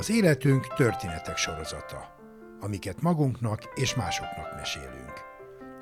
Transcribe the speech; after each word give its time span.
Az 0.00 0.10
életünk 0.10 0.66
történetek 0.66 1.36
sorozata, 1.36 2.16
amiket 2.60 3.00
magunknak 3.00 3.62
és 3.74 3.94
másoknak 3.94 4.54
mesélünk. 4.56 5.12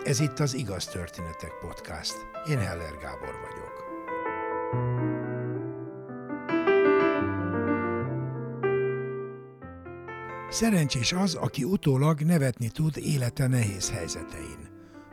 Ez 0.05 0.21
itt 0.21 0.39
az 0.39 0.55
Igaz 0.55 0.87
Történetek 0.87 1.53
Podcast. 1.61 2.15
Én 2.49 2.59
Heller 2.59 2.97
Gábor 3.01 3.35
vagyok. 3.47 3.75
Szerencsés 10.51 11.13
az, 11.13 11.35
aki 11.35 11.65
utólag 11.65 12.21
nevetni 12.21 12.69
tud 12.69 12.97
élete 12.97 13.47
nehéz 13.47 13.91
helyzetein. 13.91 14.69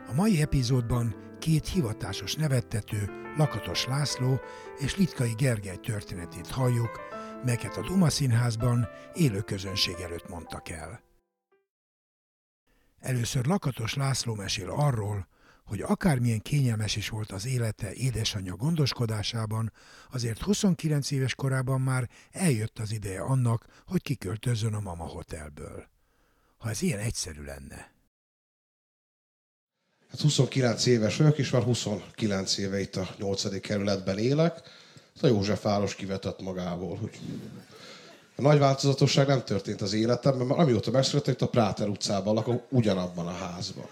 A 0.08 0.14
mai 0.14 0.40
epizódban 0.40 1.14
két 1.38 1.68
hivatásos 1.68 2.34
nevettető, 2.34 3.10
Lakatos 3.36 3.86
László 3.86 4.40
és 4.78 4.96
Litkai 4.96 5.34
Gergely 5.36 5.76
történetét 5.76 6.50
halljuk, 6.50 7.05
melyeket 7.46 7.76
a 7.76 7.82
Duma 7.82 8.10
Színházban 8.10 8.88
élő 9.14 9.40
közönség 9.40 9.94
előtt 9.94 10.28
mondtak 10.28 10.68
el. 10.68 11.00
Először 13.00 13.46
Lakatos 13.46 13.94
László 13.94 14.34
mesél 14.34 14.70
arról, 14.70 15.28
hogy 15.64 15.80
akármilyen 15.80 16.40
kényelmes 16.40 16.96
is 16.96 17.08
volt 17.08 17.30
az 17.30 17.46
élete 17.46 17.92
édesanyja 17.92 18.56
gondoskodásában, 18.56 19.72
azért 20.12 20.42
29 20.42 21.10
éves 21.10 21.34
korában 21.34 21.80
már 21.80 22.08
eljött 22.30 22.78
az 22.78 22.92
ideje 22.92 23.20
annak, 23.20 23.66
hogy 23.86 24.02
kiköltözzön 24.02 24.74
a 24.74 24.80
Mama 24.80 25.04
Hotelből. 25.04 25.88
Ha 26.56 26.70
ez 26.70 26.82
ilyen 26.82 26.98
egyszerű 26.98 27.42
lenne. 27.42 27.92
Hát 30.10 30.20
29 30.20 30.86
éves 30.86 31.16
vagyok, 31.16 31.38
és 31.38 31.50
már 31.50 31.62
29 31.62 32.58
éve 32.58 32.80
itt 32.80 32.96
a 32.96 33.14
8. 33.18 33.60
kerületben 33.60 34.18
élek. 34.18 34.84
A 35.20 35.26
József 35.26 35.62
város 35.62 35.94
kivetett 35.94 36.42
magából. 36.42 36.96
Hogy 36.96 37.18
a 38.36 38.42
nagy 38.42 38.58
változatosság 38.58 39.26
nem 39.26 39.44
történt 39.44 39.80
az 39.80 39.92
életemben, 39.92 40.46
mert 40.46 40.60
amióta 40.60 40.90
megszületett, 40.90 41.42
a 41.42 41.48
Práter 41.48 41.88
utcában 41.88 42.34
lakok, 42.34 42.62
ugyanabban 42.70 43.26
a 43.26 43.32
házban. 43.32 43.86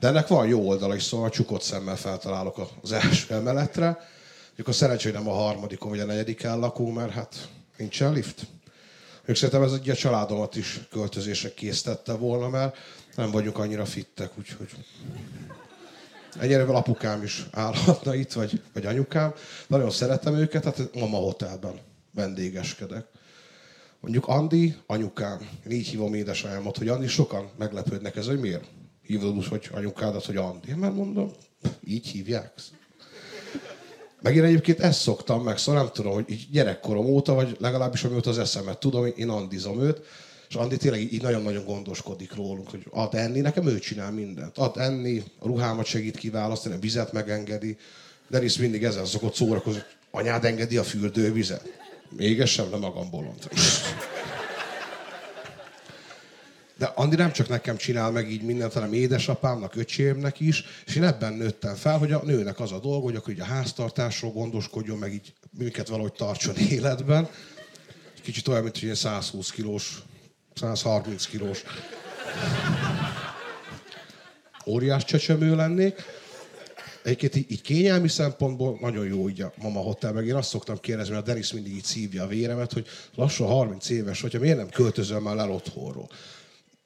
De 0.00 0.08
ennek 0.08 0.26
van 0.26 0.46
jó 0.46 0.68
oldala 0.68 0.94
is, 0.94 1.02
szóval 1.02 1.30
csukott 1.30 1.62
szemmel 1.62 1.96
feltalálok 1.96 2.60
az 2.82 2.92
első 2.92 3.34
emeletre. 3.34 3.98
Akkor 4.58 4.74
szerencsé, 4.74 5.10
hogy 5.10 5.18
nem 5.18 5.28
a 5.28 5.34
harmadikon 5.34 5.90
vagy 5.90 6.00
a 6.00 6.04
negyediken 6.04 6.58
lakunk, 6.58 6.96
mert 6.96 7.12
hát 7.12 7.48
nincsen 7.76 8.12
lift. 8.12 8.46
Ők 9.24 9.36
szerintem 9.36 9.62
ez 9.62 9.72
egy 9.72 9.90
a 9.90 9.94
családomat 9.94 10.56
is 10.56 10.80
költözésre 10.90 11.54
késztette 11.54 12.12
volna, 12.12 12.48
mert 12.48 12.76
nem 13.14 13.30
vagyunk 13.30 13.58
annyira 13.58 13.84
fittek, 13.84 14.30
úgyhogy 14.38 14.68
Ennyire 16.40 16.62
apukám 16.62 17.22
is 17.22 17.46
állhatna 17.50 18.14
itt, 18.14 18.32
vagy, 18.32 18.62
vagy 18.72 18.86
anyukám. 18.86 19.32
Nagyon 19.66 19.90
szeretem 19.90 20.34
őket, 20.34 20.64
hát 20.64 20.94
mama 20.94 21.16
hotelben 21.16 21.74
vendégeskedek. 22.14 23.06
Mondjuk 24.00 24.26
Andi, 24.26 24.76
anyukám. 24.86 25.48
Én 25.66 25.72
így 25.72 25.86
hívom 25.86 26.14
édesanyámat, 26.14 26.78
hogy 26.78 26.88
Andi, 26.88 27.06
sokan 27.06 27.50
meglepődnek 27.58 28.16
ez, 28.16 28.26
hogy 28.26 28.40
miért 28.40 28.64
hívod 29.02 29.36
úgy, 29.36 29.46
hogy 29.46 29.68
anyukádat, 29.72 30.24
hogy 30.24 30.36
Andi. 30.36 30.72
Mert 30.72 30.94
mondom, 30.94 31.30
így 31.84 32.06
hívják. 32.06 32.52
Meg 34.22 34.36
én 34.36 34.44
egyébként 34.44 34.80
ezt 34.80 35.00
szoktam 35.00 35.42
meg, 35.42 35.58
szóval 35.58 35.82
nem 35.82 35.92
tudom, 35.92 36.12
hogy 36.12 36.48
gyerekkorom 36.50 37.06
óta, 37.06 37.34
vagy 37.34 37.56
legalábbis 37.60 38.04
amióta 38.04 38.30
az 38.30 38.38
eszemet 38.38 38.78
tudom, 38.78 39.06
én 39.16 39.28
andizom 39.28 39.80
őt, 39.80 40.00
és 40.48 40.54
Andi 40.54 40.76
tényleg 40.76 41.00
így 41.00 41.22
nagyon-nagyon 41.22 41.64
gondoskodik 41.64 42.34
rólunk, 42.34 42.70
hogy 42.70 42.86
ad 42.90 43.14
enni, 43.14 43.40
nekem 43.40 43.66
ő 43.66 43.78
csinál 43.78 44.12
mindent. 44.12 44.58
Ad 44.58 44.76
enni, 44.76 45.22
a 45.38 45.46
ruhámat 45.46 45.86
segít 45.86 46.16
kiválasztani, 46.16 46.74
a 46.74 46.78
vizet 46.78 47.12
megengedi. 47.12 47.76
Denis 48.28 48.56
mindig 48.56 48.84
ezen 48.84 49.04
szokott 49.04 49.34
szórakozni, 49.34 49.82
hogy 50.10 50.20
anyád 50.20 50.44
engedi 50.44 50.76
a 50.76 50.82
fürdővizet. 50.82 51.78
Még 52.16 52.40
ez 52.40 52.48
sem, 52.48 52.70
de 52.70 52.76
magam 52.76 53.10
bolond. 53.10 53.48
De 56.78 56.92
Andi 56.94 57.16
nem 57.16 57.32
csak 57.32 57.48
nekem 57.48 57.76
csinál 57.76 58.10
meg 58.10 58.30
így 58.30 58.42
mindent, 58.42 58.72
hanem 58.72 58.92
édesapámnak, 58.92 59.76
öcsémnek 59.76 60.40
is, 60.40 60.64
és 60.86 60.96
én 60.96 61.04
ebben 61.04 61.32
nőttem 61.32 61.74
fel, 61.74 61.98
hogy 61.98 62.12
a 62.12 62.22
nőnek 62.24 62.60
az 62.60 62.72
a 62.72 62.78
dolga, 62.78 63.04
hogy 63.04 63.16
akkor 63.16 63.32
így 63.32 63.40
a 63.40 63.44
háztartásról 63.44 64.32
gondoskodjon, 64.32 64.98
meg 64.98 65.12
így 65.12 65.32
minket 65.58 65.88
valahogy 65.88 66.12
tartson 66.12 66.56
életben. 66.56 67.28
Kicsit 68.22 68.48
olyan, 68.48 68.62
mint 68.62 68.78
hogy 68.78 68.94
120 68.94 69.50
kilós 69.50 70.02
130 70.58 71.26
kilós 71.26 71.64
óriás 74.68 75.04
csecsemő 75.04 75.56
lennék. 75.56 76.02
Egyébként 77.02 77.36
így, 77.36 77.50
így 77.50 77.62
kényelmi 77.62 78.08
szempontból 78.08 78.78
nagyon 78.80 79.06
jó 79.06 79.28
így 79.28 79.40
a 79.40 79.52
Mama 79.62 79.80
Hotel, 79.80 80.12
meg 80.12 80.26
én 80.26 80.34
azt 80.34 80.48
szoktam 80.48 80.80
kérdezni, 80.80 81.12
mert 81.12 81.26
a 81.26 81.30
Denis 81.30 81.52
mindig 81.52 81.74
így 81.74 81.84
szívja 81.84 82.22
a 82.22 82.26
véremet, 82.26 82.72
hogy 82.72 82.86
lassan 83.14 83.46
30 83.46 83.88
éves, 83.88 84.20
hogyha 84.20 84.38
miért 84.38 84.56
nem 84.56 84.68
költözöm 84.68 85.22
már 85.22 85.36
el 85.36 85.50
otthonról. 85.50 86.08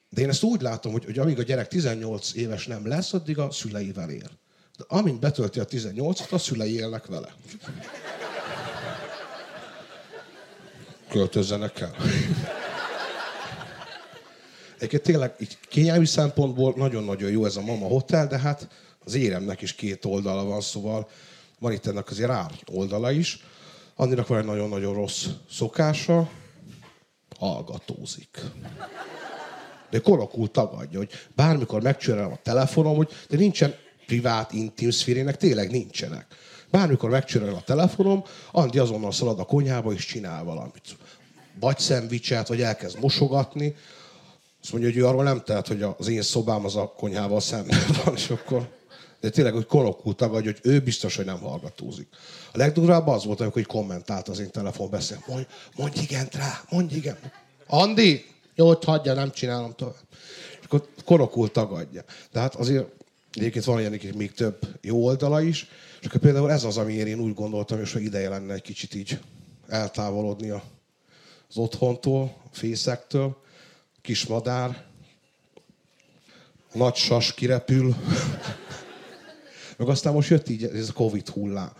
De 0.08 0.20
én 0.20 0.28
ezt 0.28 0.42
úgy 0.42 0.60
látom, 0.60 0.92
hogy, 0.92 1.04
hogy 1.04 1.18
amíg 1.18 1.38
a 1.38 1.42
gyerek 1.42 1.68
18 1.68 2.34
éves 2.34 2.66
nem 2.66 2.86
lesz, 2.86 3.12
addig 3.12 3.38
a 3.38 3.50
szüleivel 3.50 4.10
él. 4.10 4.30
De 4.76 4.84
amint 4.88 5.20
betölti 5.20 5.60
a 5.60 5.64
18-at, 5.64 6.30
a 6.30 6.38
szülei 6.38 6.74
élnek 6.74 7.06
vele. 7.06 7.34
Költözzenek 11.08 11.80
el. 11.80 11.96
Egyébként 14.82 15.02
tényleg 15.02 15.34
így 15.38 15.58
kényelmi 15.68 16.06
szempontból 16.06 16.74
nagyon-nagyon 16.76 17.30
jó 17.30 17.44
ez 17.44 17.56
a 17.56 17.60
Mama 17.60 17.86
Hotel, 17.86 18.26
de 18.26 18.38
hát 18.38 18.68
az 19.04 19.14
éremnek 19.14 19.60
is 19.62 19.74
két 19.74 20.04
oldala 20.04 20.44
van, 20.44 20.60
szóval 20.60 21.08
van 21.58 21.72
itt 21.72 21.86
ennek 21.86 22.10
azért 22.10 22.30
ár 22.30 22.50
oldala 22.72 23.10
is. 23.10 23.44
Anninak 23.96 24.26
van 24.26 24.38
egy 24.38 24.44
nagyon-nagyon 24.44 24.94
rossz 24.94 25.26
szokása, 25.50 26.30
hallgatózik. 27.38 28.40
De 29.90 30.00
korokul 30.00 30.50
tagadja, 30.50 30.98
hogy 30.98 31.10
bármikor 31.34 31.82
megcsörel 31.82 32.30
a 32.30 32.40
telefonom, 32.42 32.96
hogy 32.96 33.10
de 33.28 33.36
nincsen 33.36 33.74
privát, 34.06 34.52
intim 34.52 34.90
szférének, 34.90 35.36
tényleg 35.36 35.70
nincsenek. 35.70 36.26
Bármikor 36.70 37.10
megcsörel 37.10 37.54
a 37.54 37.62
telefonom, 37.62 38.24
Andi 38.52 38.78
azonnal 38.78 39.12
szalad 39.12 39.38
a 39.38 39.44
konyhába 39.44 39.92
és 39.92 40.04
csinál 40.04 40.44
valamit. 40.44 40.96
Vagy 41.60 41.78
szendvicset, 41.78 42.48
vagy 42.48 42.62
elkezd 42.62 43.00
mosogatni, 43.00 43.74
azt 44.62 44.72
mondja, 44.72 44.90
hogy 44.90 44.98
ő 44.98 45.06
arról 45.06 45.22
nem 45.22 45.42
tehet, 45.44 45.66
hogy 45.66 45.82
az 45.98 46.08
én 46.08 46.22
szobám 46.22 46.64
az 46.64 46.76
a 46.76 46.92
konyhával 46.96 47.40
szemben 47.40 47.78
van, 48.04 48.14
és 48.14 48.30
akkor... 48.30 48.68
De 49.20 49.30
tényleg, 49.30 49.52
hogy 49.52 49.66
korokul 49.66 50.14
tagadja, 50.14 50.50
hogy 50.50 50.72
ő 50.72 50.80
biztos, 50.80 51.16
hogy 51.16 51.24
nem 51.24 51.38
hallgatózik. 51.38 52.08
A 52.52 52.56
legdurvább 52.56 53.06
az 53.06 53.24
volt, 53.24 53.40
amikor 53.40 53.62
kommentált 53.62 54.28
az 54.28 54.38
én 54.38 54.50
telefonbeszél. 54.50 55.24
Mondj, 55.26 55.46
mondj 55.76 56.00
igen 56.00 56.28
rá, 56.32 56.60
mondj 56.70 56.94
igen. 56.94 57.18
Andi, 57.66 58.24
jó, 58.54 58.66
hogy 58.66 58.84
hagyja, 58.84 59.14
nem 59.14 59.30
csinálom 59.30 59.74
tovább. 59.76 59.94
És 60.60 60.64
akkor 60.64 60.88
korokul 61.04 61.50
tagadja. 61.50 62.04
Tehát 62.32 62.54
azért 62.54 62.86
egyébként 63.32 63.64
van 63.64 63.78
ilyen 63.78 64.00
még 64.16 64.32
több 64.32 64.58
jó 64.80 65.04
oldala 65.04 65.42
is, 65.42 65.68
és 66.00 66.06
akkor 66.06 66.20
például 66.20 66.50
ez 66.50 66.64
az, 66.64 66.76
amiért 66.76 67.06
én 67.06 67.20
úgy 67.20 67.34
gondoltam, 67.34 67.78
hogy 67.92 68.02
ideje 68.02 68.28
lenne 68.28 68.54
egy 68.54 68.62
kicsit 68.62 68.94
így 68.94 69.18
eltávolodni 69.68 70.50
az 70.50 71.56
otthontól, 71.56 72.22
a 72.22 72.48
fészektől, 72.56 73.36
kismadár, 74.02 74.84
nagy 76.72 76.94
sas 76.94 77.34
kirepül, 77.34 77.96
meg 79.76 79.88
aztán 79.88 80.12
most 80.12 80.30
jött 80.30 80.48
így 80.48 80.64
ez 80.64 80.88
a 80.88 80.92
Covid 80.92 81.28
hullám. 81.28 81.72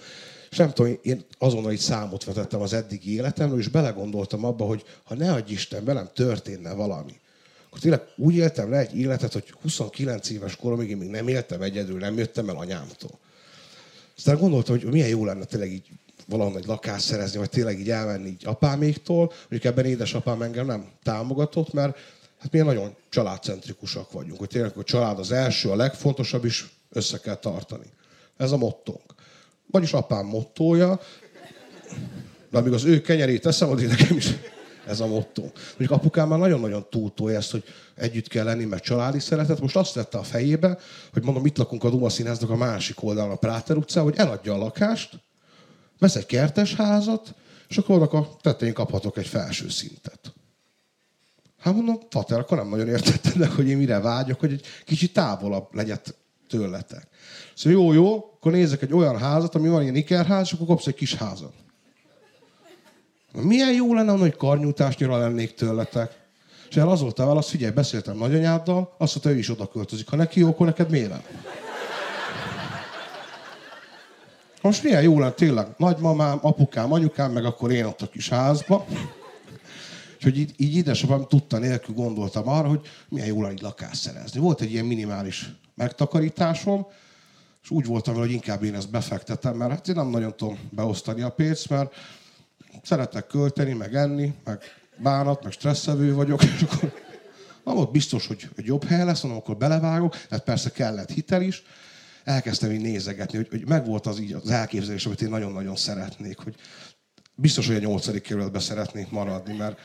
És 0.51 0.57
nem 0.57 0.73
tudom, 0.73 0.99
én 1.03 1.25
azonnal 1.39 1.73
így 1.73 1.79
számot 1.79 2.25
vetettem 2.25 2.61
az 2.61 2.73
eddigi 2.73 3.15
életemről, 3.15 3.59
és 3.59 3.69
belegondoltam 3.69 4.45
abba, 4.45 4.65
hogy 4.65 4.85
ha 5.05 5.15
ne 5.15 5.33
adj 5.33 5.53
Isten, 5.53 5.85
velem 5.85 6.11
történne 6.15 6.73
valami, 6.73 7.21
akkor 7.67 7.79
tényleg 7.79 8.03
úgy 8.17 8.35
éltem 8.35 8.71
le 8.71 8.79
egy 8.79 8.99
életet, 8.99 9.33
hogy 9.33 9.55
29 9.63 10.31
éves 10.31 10.57
koromig 10.57 10.91
én 10.91 10.97
még 10.97 11.09
nem 11.09 11.29
éltem 11.29 11.63
egyedül, 11.63 11.99
nem 11.99 12.19
jöttem 12.19 12.49
el 12.49 12.57
anyámtól. 12.57 13.19
Aztán 14.17 14.39
gondoltam, 14.39 14.79
hogy 14.79 14.93
milyen 14.93 15.09
jó 15.09 15.25
lenne 15.25 15.45
tényleg 15.45 15.73
így 15.73 15.87
valahol 16.27 16.57
egy 16.57 16.67
lakást 16.67 17.05
szerezni, 17.05 17.39
vagy 17.39 17.51
tényleg 17.51 17.79
így 17.79 17.91
elmenni 17.91 18.29
így 18.29 18.47
apáméktól. 18.47 19.33
Mondjuk 19.41 19.65
ebben 19.65 19.85
édesapám 19.85 20.43
engem 20.43 20.67
nem 20.67 20.89
támogatott, 21.03 21.73
mert 21.73 21.99
hát 22.39 22.53
mi 22.53 22.59
nagyon 22.59 22.95
családcentrikusak 23.09 24.13
vagyunk, 24.13 24.39
hogy 24.39 24.49
tényleg 24.49 24.77
a 24.77 24.83
család 24.83 25.19
az 25.19 25.33
első, 25.33 25.71
a 25.71 25.77
legfontosabb 25.77 26.45
is 26.45 26.73
össze 26.91 27.19
kell 27.19 27.37
tartani. 27.37 27.87
Ez 28.37 28.53
a 28.53 28.57
mottónk. 28.57 29.15
Vagyis 29.71 29.93
apám 29.93 30.27
mottója, 30.27 31.01
de 32.51 32.59
amíg 32.59 32.73
az 32.73 32.85
ő 32.85 33.01
kenyerét 33.01 33.43
teszem, 33.43 33.69
addig 33.71 33.89
nekem 33.89 34.17
is 34.17 34.35
ez 34.87 35.01
a 35.01 35.07
motto. 35.07 35.43
Mondjuk 35.69 35.91
apukám 35.91 36.29
már 36.29 36.39
nagyon-nagyon 36.39 36.87
túltolja 36.91 37.37
ezt, 37.37 37.51
hogy 37.51 37.65
együtt 37.95 38.29
kell 38.29 38.45
lenni, 38.45 38.65
mert 38.65 38.83
családi 38.83 39.19
szeretet. 39.19 39.61
Most 39.61 39.77
azt 39.77 39.95
vette 39.95 40.19
a 40.19 40.23
fejébe, 40.23 40.79
hogy 41.13 41.23
mondom, 41.23 41.47
itt 41.47 41.57
lakunk 41.57 41.85
a 41.85 41.91
Duma 41.91 42.09
Színháznak 42.09 42.51
a 42.51 42.57
másik 42.57 43.03
oldalon, 43.03 43.31
a 43.31 43.37
Práter 43.37 43.77
utcán, 43.77 44.05
hogy 44.05 44.17
eladja 44.17 44.55
a 44.55 44.59
lakást, 44.59 45.21
vesz 46.03 46.17
egy 46.17 46.27
kertes 46.27 46.75
házat, 46.75 47.35
és 47.69 47.79
akkor 47.79 48.03
oda 48.03 48.19
a 48.19 48.37
tetején 48.41 48.75
kaphatok 48.75 49.17
egy 49.17 49.27
felső 49.27 49.69
szintet. 49.69 50.33
Hát 51.59 51.75
mondom, 51.75 51.99
Fater, 52.11 52.39
akkor 52.39 52.57
nem 52.57 52.69
nagyon 52.69 52.89
értetted 52.89 53.37
meg, 53.37 53.51
hogy 53.51 53.69
én 53.69 53.77
mire 53.77 54.01
vágyok, 54.01 54.41
hogy 54.41 54.53
egy 54.53 54.65
kicsit 54.85 55.13
távolabb 55.13 55.69
legyet 55.73 56.15
tőletek. 56.49 57.09
Szóval 57.55 57.83
jó, 57.83 57.93
jó, 57.93 58.15
akkor 58.15 58.53
nézek 58.53 58.83
egy 58.83 58.93
olyan 58.93 59.19
házat, 59.19 59.55
ami 59.55 59.69
van 59.69 59.83
ilyen 59.83 59.95
ikerház, 59.95 60.47
és 60.47 60.53
akkor 60.53 60.67
kapsz 60.67 60.87
egy 60.87 60.95
kis 60.95 61.15
házat. 61.15 61.53
Milyen 63.33 63.73
jó 63.73 63.95
lenne, 63.95 64.13
hogy 64.13 64.37
karnyújtásnyira 64.37 65.19
lennék 65.19 65.55
tőletek. 65.55 66.21
És 66.69 66.77
el 66.77 66.89
az 66.89 67.01
volt 67.01 67.19
a 67.19 67.27
válasz, 67.27 67.49
figyelj, 67.49 67.73
beszéltem 67.73 68.17
nagyanyáddal, 68.17 68.95
azt 68.99 69.15
mondta, 69.15 69.33
ő 69.33 69.39
is 69.39 69.51
oda 69.51 69.69
költözik. 69.69 70.09
Ha 70.09 70.17
neki 70.17 70.41
jó, 70.41 70.49
akkor 70.49 70.67
neked 70.67 70.91
miért? 70.91 71.13
Most 74.63 74.83
milyen 74.83 75.03
jó 75.03 75.19
lenne 75.19 75.33
tényleg 75.33 75.67
nagymamám, 75.77 76.39
apukám, 76.43 76.93
anyukám, 76.93 77.33
meg 77.33 77.45
akkor 77.45 77.73
én 77.73 77.85
ott 77.85 78.03
a 78.03 78.09
kis 78.09 78.29
házba. 78.29 78.87
És 80.19 80.25
hogy 80.25 80.39
így, 80.39 80.55
így 80.57 80.77
édesapám 80.77 81.27
tudta 81.29 81.59
nélkül 81.59 81.95
gondoltam 81.95 82.49
arra, 82.49 82.69
hogy 82.69 82.81
milyen 83.09 83.27
jó 83.27 83.41
lenne 83.41 83.55
egy 83.55 83.63
lakást 83.63 84.01
szerezni. 84.01 84.41
Volt 84.41 84.61
egy 84.61 84.73
ilyen 84.73 84.85
minimális 84.85 85.53
megtakarításom, 85.75 86.87
és 87.63 87.71
úgy 87.71 87.87
voltam 87.87 88.15
vele, 88.15 88.27
hogy 88.27 88.35
inkább 88.35 88.63
én 88.63 88.75
ezt 88.75 88.91
befektetem, 88.91 89.57
mert 89.57 89.71
hát 89.71 89.89
én 89.89 89.95
nem 89.95 90.09
nagyon 90.09 90.37
tudom 90.37 90.59
beosztani 90.71 91.23
a 91.23 91.29
pénzt, 91.29 91.69
mert 91.69 91.95
szeretek 92.83 93.27
költeni, 93.27 93.73
meg 93.73 93.95
enni, 93.95 94.35
meg 94.45 94.63
bánat, 94.97 95.43
meg 95.43 95.53
stresszevő 95.53 96.15
vagyok, 96.15 96.43
és 96.43 96.63
akkor 96.63 96.93
volt 97.63 97.91
biztos, 97.91 98.27
hogy, 98.27 98.49
hogy 98.55 98.67
jobb 98.67 98.85
hely 98.85 99.05
lesz, 99.05 99.21
hanem 99.21 99.37
akkor 99.37 99.57
belevágok, 99.57 100.17
tehát 100.29 100.45
persze 100.45 100.71
kellett 100.71 101.11
hitel 101.11 101.43
is. 101.43 101.63
Elkezdtem 102.25 102.71
így 102.71 102.81
nézegetni, 102.81 103.37
hogy, 103.37 103.49
hogy 103.51 103.69
megvolt 103.69 104.07
az 104.07 104.19
így 104.19 104.33
az 104.33 104.51
elképzelés, 104.51 105.07
amit 105.07 105.23
én 105.23 105.29
nagyon-nagyon 105.29 105.77
szeretnék, 105.77 106.39
hogy 106.39 106.55
biztos, 107.35 107.67
hogy 107.67 107.77
a 107.77 107.79
nyolcadik 107.79 108.23
kerületbe 108.23 108.59
szeretnék 108.59 109.11
maradni, 109.11 109.57
mert 109.57 109.79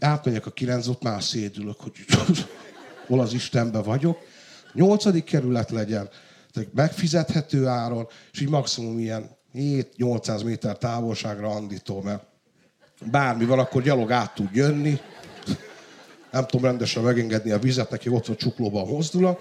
átmegyek 0.00 0.46
a 0.46 0.50
kilenc, 0.50 0.86
ott 0.86 1.02
már 1.02 1.22
szédülök, 1.22 1.80
hogy 1.80 1.92
hol 3.06 3.20
az 3.20 3.32
Istenbe 3.32 3.78
vagyok. 3.78 4.18
Nyolcadik 4.72 5.24
kerület 5.24 5.70
legyen, 5.70 6.08
tehát 6.52 6.72
megfizethető 6.72 7.66
áron, 7.66 8.08
és 8.32 8.40
így 8.40 8.48
maximum 8.48 8.98
ilyen 8.98 9.30
7-800 9.54 10.44
méter 10.44 10.78
távolságra 10.78 11.48
Anditól, 11.48 12.02
mert 12.02 12.22
bármi 13.10 13.44
van, 13.44 13.58
akkor 13.58 13.82
gyalog 13.82 14.10
át 14.10 14.34
tud 14.34 14.54
jönni. 14.54 15.00
Nem 16.30 16.46
tudom 16.46 16.64
rendesen 16.64 17.02
megengedni 17.02 17.50
a 17.50 17.58
vizet, 17.58 17.90
neki 17.90 18.08
ott 18.08 18.26
van 18.26 18.36
csuklóban 18.36 18.86
a 18.86 18.90
mozdulat. 18.90 19.40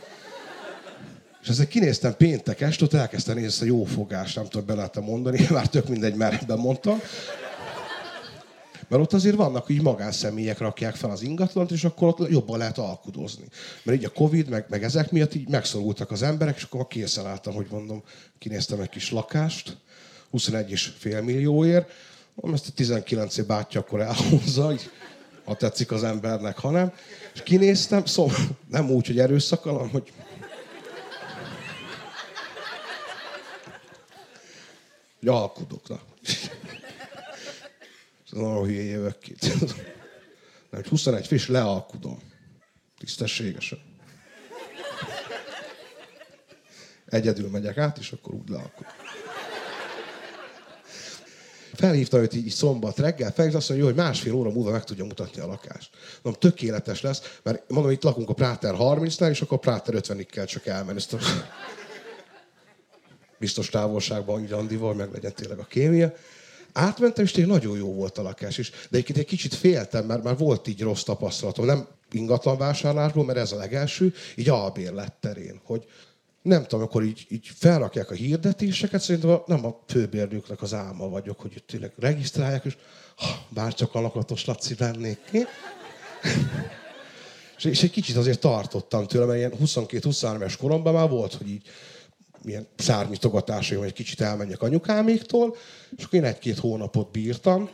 És 1.44 1.50
ezzel 1.50 1.68
kinéztem 1.68 2.16
péntek 2.18 2.62
este, 2.62 2.84
ott 2.84 2.94
elkezdtem 2.94 3.34
nézni 3.34 3.50
ezt 3.50 3.62
a 3.62 3.66
jó 3.66 3.84
fogást, 3.84 4.36
nem 4.36 4.48
tudom, 4.48 4.66
be 4.66 4.74
lehetem 4.74 5.04
mondani, 5.04 5.48
már 5.50 5.68
tök 5.68 5.88
mindegy, 5.88 6.16
mert 6.16 6.56
mondtam. 6.56 7.02
Mert 8.88 9.02
ott 9.02 9.14
azért 9.14 9.36
vannak, 9.36 9.66
hogy 9.66 9.82
magánszemélyek 9.82 10.58
rakják 10.58 10.96
fel 10.96 11.10
az 11.10 11.22
ingatlant, 11.22 11.72
és 11.72 11.84
akkor 11.84 12.08
ott 12.08 12.30
jobban 12.30 12.58
lehet 12.58 12.78
alkudozni. 12.78 13.46
Mert 13.84 13.98
így 13.98 14.06
a 14.06 14.10
Covid, 14.10 14.50
meg, 14.50 14.66
meg 14.70 14.84
ezek 14.84 15.12
miatt 15.12 15.36
így 15.36 15.50
megszorultak 15.50 16.12
az 16.12 16.22
emberek, 16.22 16.56
és 16.56 16.64
akkor 16.64 16.88
készen 16.88 17.26
álltam, 17.26 17.54
hogy 17.54 17.68
mondom, 17.70 18.04
kinéztem 18.40 18.80
egy 18.80 18.90
kis 18.90 19.12
lakást, 19.12 19.78
21 20.30 20.72
és 20.72 20.92
fél 20.98 21.22
millióért, 21.22 21.90
mondom, 22.34 22.56
ezt 22.56 22.68
a 22.68 22.74
19 22.76 23.38
év 23.38 23.46
bátyja 23.46 23.80
akkor 23.80 24.02
elhozza, 24.02 24.72
így, 24.72 24.90
ha 25.46 25.56
tetszik 25.56 25.92
az 25.92 26.04
embernek, 26.04 26.58
hanem. 26.58 26.94
És 27.34 27.44
kinéztem, 27.44 28.06
szóval 28.06 28.36
nem 28.70 28.90
úgy, 28.90 29.08
hogy 29.08 29.20
erőszakkal, 29.20 29.74
hanem 29.74 29.90
hogy 29.90 30.12
hogy 35.24 35.42
alkudok. 35.42 35.90
Na. 35.90 36.00
Nagyon 38.30 38.66
hülye 38.66 38.82
jövök 38.82 39.20
ki. 39.20 39.36
Nem, 40.70 40.84
21 40.90 41.28
fés 41.28 41.48
lealkudom. 41.48 42.20
Tisztességesen. 42.98 43.80
Egyedül 47.06 47.50
megyek 47.50 47.78
át, 47.78 47.98
és 47.98 48.12
akkor 48.12 48.34
úgy 48.34 48.50
lealkudom. 48.50 48.92
Felhívta 51.74 52.18
őt 52.18 52.34
így 52.34 52.50
szombat 52.50 52.98
reggel, 52.98 53.32
felhívta 53.32 53.58
azt 53.58 53.70
mondja, 53.70 53.88
hogy 53.88 53.96
másfél 53.96 54.34
óra 54.34 54.50
múlva 54.50 54.72
meg 54.72 54.84
tudja 54.84 55.06
mutatni 55.06 55.42
a 55.42 55.48
lakást. 55.48 55.90
Mondom, 56.22 56.42
tökéletes 56.42 57.02
lesz, 57.02 57.40
mert 57.44 57.70
mondom, 57.70 57.92
itt 57.92 58.04
lakunk 58.04 58.30
a 58.30 58.34
Práter 58.34 58.76
30-nál, 58.78 59.30
és 59.30 59.42
akkor 59.42 59.58
a 59.58 59.60
Práter 59.60 59.96
50-ig 59.98 60.28
kell 60.32 60.46
csak 60.46 60.66
elmenni. 60.66 61.02
Biztos 63.44 63.70
távolságban, 63.70 64.40
hogy 64.40 64.52
Andival 64.52 64.94
meg 64.94 65.12
legyen 65.12 65.34
tényleg 65.34 65.60
a 65.60 65.66
kémia. 65.66 66.14
Átmentem, 66.74 67.24
és 67.24 67.32
tényleg 67.32 67.54
nagyon 67.54 67.78
jó 67.78 67.94
volt 67.94 68.18
a 68.18 68.22
lakás 68.22 68.58
is. 68.58 68.70
De 68.70 68.78
egyébként 68.90 69.18
egy 69.18 69.26
kicsit 69.26 69.54
féltem, 69.54 70.06
mert 70.06 70.24
már 70.24 70.38
volt 70.38 70.68
így 70.68 70.82
rossz 70.82 71.04
tapasztalatom. 71.04 71.66
Nem 71.66 71.88
ingatlan 72.12 72.58
vásárlásból, 72.58 73.26
mert 73.26 73.38
ez 73.38 73.52
a 73.52 73.56
legelső, 73.56 74.14
így 74.36 74.50
albérlet 74.50 75.14
terén. 75.14 75.62
Hogy 75.64 75.86
nem 76.42 76.62
tudom, 76.62 76.82
akkor 76.86 77.04
így, 77.04 77.26
így 77.30 77.52
felrakják 77.56 78.12
a 78.12 78.14
hirdetéseket, 78.14 79.02
szerintem 79.02 79.42
nem 79.46 79.66
a 79.66 79.80
főbérlőknek 79.88 80.62
az 80.62 80.74
álma 80.74 81.10
vagyok, 81.10 81.40
hogy 81.40 81.52
itt 81.56 81.68
tényleg 81.68 81.94
regisztrálják, 81.98 82.66
és 82.66 82.78
bár 83.50 83.74
csak 83.74 83.96
a 83.96 84.02
lakatos 84.02 84.46
Laci 84.46 84.76
lennék 84.78 85.20
és, 87.58 87.66
és 87.72 87.84
egy 87.84 87.92
kicsit 87.92 88.16
azért 88.16 88.40
tartottam 88.40 89.08
tőle, 89.08 89.26
mert 89.26 89.38
ilyen 89.38 89.54
22-23 89.64 90.42
es 90.42 90.58
koromban 90.58 90.94
már 90.94 91.10
volt, 91.10 91.34
hogy 91.34 91.50
így 91.50 91.68
milyen 92.44 92.68
szárnyitogatásai, 92.78 93.78
hogy 93.78 93.88
egy 93.88 93.94
kicsit 93.94 94.22
elmenjek 94.22 94.62
anyukáméktól, 94.62 95.56
és 95.96 96.04
akkor 96.04 96.20
én 96.20 96.26
egy-két 96.26 96.58
hónapot 96.58 97.12
bírtam, 97.12 97.70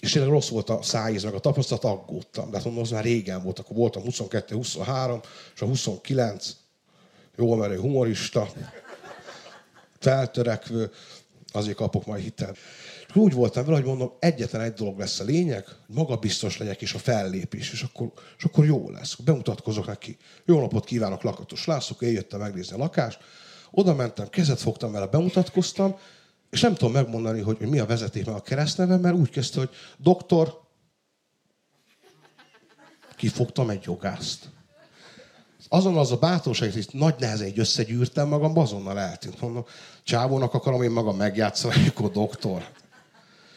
és 0.00 0.12
tényleg 0.12 0.30
rossz 0.30 0.48
volt 0.48 0.70
a 0.70 0.82
szájíz, 0.82 1.22
meg 1.22 1.34
a 1.34 1.38
tapasztalat, 1.38 1.84
aggódtam. 1.84 2.50
De 2.50 2.56
hát 2.56 2.64
mondom, 2.64 2.82
az 2.82 2.90
már 2.90 3.04
régen 3.04 3.42
volt, 3.42 3.58
akkor 3.58 3.76
voltam 3.76 4.02
22-23, 4.06 5.24
és 5.54 5.60
a 5.60 5.66
29, 5.66 6.56
jó 7.36 7.54
merő 7.54 7.78
humorista, 7.78 8.48
feltörekvő, 9.98 10.90
azért 11.52 11.76
kapok 11.76 12.06
majd 12.06 12.22
hitelt. 12.22 12.56
És 13.08 13.16
úgy 13.16 13.32
voltam 13.32 13.64
vele, 13.64 13.76
hogy 13.76 13.86
mondom, 13.86 14.12
egyetlen 14.18 14.62
egy 14.62 14.72
dolog 14.72 14.98
lesz 14.98 15.20
a 15.20 15.24
lényeg, 15.24 15.64
hogy 15.64 15.94
magabiztos 15.96 16.58
legyek, 16.58 16.82
és 16.82 16.94
a 16.94 16.98
fellépés, 16.98 17.72
és 17.72 17.82
akkor, 17.82 18.12
és 18.38 18.44
akkor 18.44 18.64
jó 18.64 18.90
lesz. 18.90 19.14
Bemutatkozok 19.14 19.86
neki. 19.86 20.16
Jó 20.44 20.60
napot 20.60 20.84
kívánok, 20.84 21.22
Lakatos 21.22 21.66
László, 21.66 21.96
eljöttem 22.00 22.40
megnézni 22.40 22.74
a 22.74 22.78
lakást. 22.78 23.18
Oda 23.76 23.94
mentem, 23.94 24.28
kezet 24.28 24.60
fogtam 24.60 24.92
vele, 24.92 25.06
bemutatkoztam, 25.06 25.96
és 26.50 26.60
nem 26.60 26.74
tudom 26.74 26.92
megmondani, 26.92 27.40
hogy, 27.40 27.58
mi 27.58 27.78
a 27.78 27.86
vezeték, 27.86 28.26
meg 28.26 28.34
a 28.34 28.40
keresztneve, 28.40 28.96
mert 28.96 29.14
úgy 29.14 29.30
kezdte, 29.30 29.58
hogy 29.58 29.70
doktor, 29.96 30.60
kifogtam 33.16 33.70
egy 33.70 33.82
jogászt. 33.84 34.48
Azon 35.68 35.96
az 35.96 36.12
a 36.12 36.16
bátorság, 36.16 36.72
hogy 36.72 36.88
nagy 36.92 37.14
nehezen 37.18 37.46
egy 37.46 37.58
összegyűrtem 37.58 38.28
magam, 38.28 38.58
azonnal 38.58 38.98
eltűnt. 38.98 39.40
Mondom, 39.40 39.64
csávónak 40.04 40.54
akarom 40.54 40.82
én 40.82 40.90
magam 40.90 41.16
megjátszani, 41.16 41.74
amikor 41.80 42.10
doktor. 42.10 42.68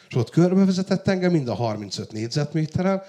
És 0.08 0.14
ott 0.14 0.30
körbevezetett 0.30 1.08
engem 1.08 1.32
mind 1.32 1.48
a 1.48 1.54
35 1.54 2.12
négyzetméterrel, 2.12 3.04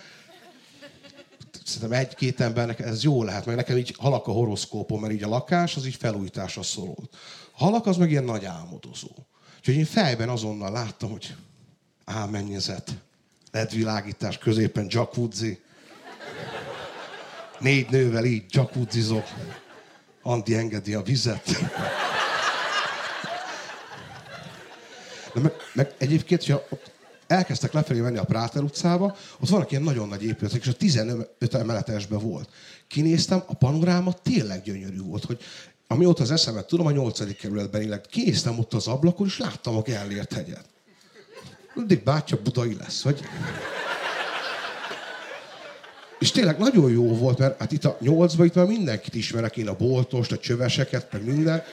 szerintem 1.69 1.99
egy-két 1.99 2.41
embernek 2.41 2.79
ez 2.79 3.03
jó 3.03 3.23
lehet, 3.23 3.45
meg 3.45 3.55
nekem 3.55 3.77
így 3.77 3.95
halak 3.97 4.27
a 4.27 4.31
horoszkópom, 4.31 5.01
mert 5.01 5.13
így 5.13 5.23
a 5.23 5.27
lakás 5.27 5.75
az 5.75 5.85
így 5.85 5.95
felújításra 5.95 6.63
szorult. 6.63 7.15
A 7.57 7.63
halak 7.63 7.85
az 7.85 7.97
meg 7.97 8.11
ilyen 8.11 8.23
nagy 8.23 8.45
álmodozó. 8.45 9.09
Úgyhogy 9.57 9.75
én 9.75 9.85
fejben 9.85 10.29
azonnal 10.29 10.71
láttam, 10.71 11.11
hogy 11.11 11.35
álmennyezet, 12.05 12.91
ledvilágítás, 13.51 14.38
középen 14.38 14.88
jacuzzi, 14.89 15.59
négy 17.59 17.89
nővel 17.89 18.25
így 18.25 18.43
jacuzzizok, 18.49 19.25
Andi 20.21 20.55
engedi 20.55 20.93
a 20.93 21.01
vizet. 21.01 21.45
De 25.33 25.41
meg, 25.41 25.53
meg 25.73 25.93
egyébként, 25.97 26.45
hogyha 26.45 26.67
elkezdtek 27.29 27.74
lefelé 27.74 28.00
menni 28.00 28.17
a 28.17 28.24
Práter 28.24 28.63
utcába, 28.63 29.15
ott 29.39 29.50
vannak 29.50 29.71
ilyen 29.71 29.83
nagyon 29.83 30.07
nagy 30.07 30.24
épületek, 30.24 30.62
és 30.62 30.67
a 30.67 30.74
15 30.74 31.53
emeletesben 31.53 32.19
volt. 32.19 32.50
Kinéztem, 32.88 33.43
a 33.45 33.53
panoráma 33.53 34.13
tényleg 34.13 34.62
gyönyörű 34.62 35.01
volt, 35.01 35.25
hogy 35.25 35.39
amióta 35.88 36.24
az 36.24 36.31
eszemet 36.31 36.67
tudom, 36.67 36.86
a 36.86 36.91
8. 36.91 37.38
kerületben 37.38 37.81
élek. 37.81 38.05
Kinéztem 38.05 38.59
ott 38.59 38.74
az 38.74 38.88
ablakon, 38.88 39.27
és 39.27 39.38
láttam 39.38 39.75
a 39.75 39.81
Gellért 39.81 40.33
hegyet. 40.33 40.65
Mindig 41.74 42.03
bátya 42.03 42.38
budai 42.43 42.75
lesz, 42.79 43.01
vagy... 43.01 43.21
És 46.19 46.31
tényleg 46.31 46.57
nagyon 46.57 46.91
jó 46.91 47.15
volt, 47.15 47.38
mert 47.38 47.59
hát 47.59 47.71
itt 47.71 47.86
a 47.86 47.98
nyolcban 48.00 48.45
itt 48.45 48.53
már 48.53 48.65
mindenkit 48.65 49.15
ismerek, 49.15 49.57
én 49.57 49.67
a 49.67 49.75
boltost, 49.75 50.31
a 50.31 50.38
csöveseket, 50.38 51.12
meg 51.12 51.25
minden 51.25 51.63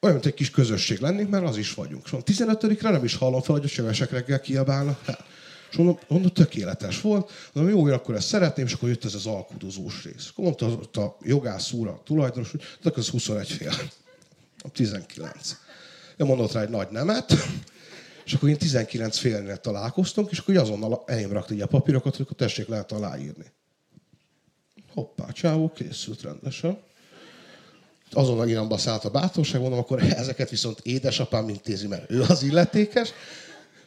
olyan, 0.00 0.14
mint 0.14 0.26
egy 0.26 0.34
kis 0.34 0.50
közösség 0.50 1.00
lennénk, 1.00 1.30
mert 1.30 1.44
az 1.44 1.56
is 1.56 1.74
vagyunk. 1.74 2.02
És 2.04 2.10
mondom, 2.10 2.34
15-re 2.34 2.90
nem 2.90 3.04
is 3.04 3.14
hallom 3.14 3.42
fel, 3.42 3.54
hogy 3.54 3.64
a 3.64 3.68
csövesek 3.68 4.10
reggel 4.10 4.40
kiabálnak. 4.40 5.04
Hát. 5.04 5.24
És 5.70 5.76
mondom, 5.76 5.98
mondom, 6.08 6.30
tökéletes 6.30 7.00
volt. 7.00 7.30
Mondom, 7.52 7.74
jó, 7.74 7.84
akkor 7.84 8.14
ezt 8.14 8.28
szeretném, 8.28 8.66
és 8.66 8.72
akkor 8.72 8.88
jött 8.88 9.04
ez 9.04 9.14
az 9.14 9.26
alkudozós 9.26 10.04
rész. 10.04 10.28
Akkor 10.30 10.44
mondta 10.44 10.66
ott 10.66 10.96
a 10.96 11.16
jogász 11.22 11.72
úr, 11.72 11.88
a 11.88 12.00
tulajdonos, 12.04 12.50
hogy 12.50 12.62
akkor 12.82 12.98
az 12.98 13.08
21 13.08 13.50
fél. 13.50 13.72
19. 14.72 15.56
Ő 16.16 16.24
mondott 16.24 16.52
rá 16.52 16.60
egy 16.60 16.68
nagy 16.68 16.88
nemet, 16.90 17.32
és 18.24 18.34
akkor 18.34 18.48
én 18.48 18.56
19 18.56 19.18
félnél 19.18 19.56
találkoztunk, 19.56 20.30
és 20.30 20.38
akkor 20.38 20.56
azonnal 20.56 21.02
elém 21.06 21.32
rakta 21.32 21.54
a 21.64 21.66
papírokat, 21.66 22.16
hogy 22.16 22.24
akkor 22.24 22.36
tessék 22.36 22.68
lehet 22.68 22.92
aláírni. 22.92 23.52
Hoppá, 24.92 25.30
csávó, 25.30 25.72
készült 25.72 26.22
rendesen 26.22 26.78
azonnal 28.12 28.48
iramba 28.48 28.76
szállt 28.76 29.04
a 29.04 29.10
bátorság, 29.10 29.60
mondom, 29.60 29.78
akkor 29.78 30.02
ezeket 30.02 30.50
viszont 30.50 30.80
édesapám 30.82 31.48
intézi, 31.48 31.86
mert 31.86 32.10
ő 32.10 32.24
az 32.28 32.42
illetékes. 32.42 33.12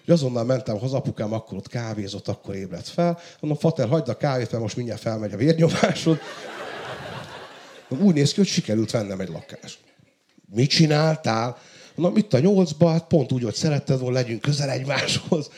És 0.05 0.11
azonnal 0.11 0.43
mentem 0.43 0.79
haza, 0.79 0.97
apukám 0.97 1.33
akkor 1.33 1.57
ott 1.57 1.67
kávézott, 1.67 2.27
akkor 2.27 2.55
ébredt 2.55 2.87
fel. 2.87 3.19
Mondom, 3.39 3.59
Fater, 3.59 3.87
hagyd 3.87 4.09
a 4.09 4.17
kávét, 4.17 4.51
mert 4.51 4.63
most 4.63 4.75
mindjárt 4.75 5.01
felmegy 5.01 5.33
a 5.33 5.37
vérnyomásod. 5.37 6.19
Úgy 7.99 8.13
néz 8.13 8.31
ki, 8.31 8.39
hogy 8.39 8.47
sikerült 8.47 8.91
vennem 8.91 9.19
egy 9.19 9.29
lakást. 9.29 9.79
Mit 10.53 10.69
csináltál? 10.69 11.57
Mondom, 11.95 12.17
itt 12.17 12.33
a 12.33 12.39
nyolcba, 12.39 12.89
hát 12.89 13.07
pont 13.07 13.31
úgy, 13.31 13.43
hogy 13.43 13.55
szeretted 13.55 13.99
volna, 13.99 14.15
legyünk 14.15 14.41
közel 14.41 14.69
egymáshoz. 14.69 15.49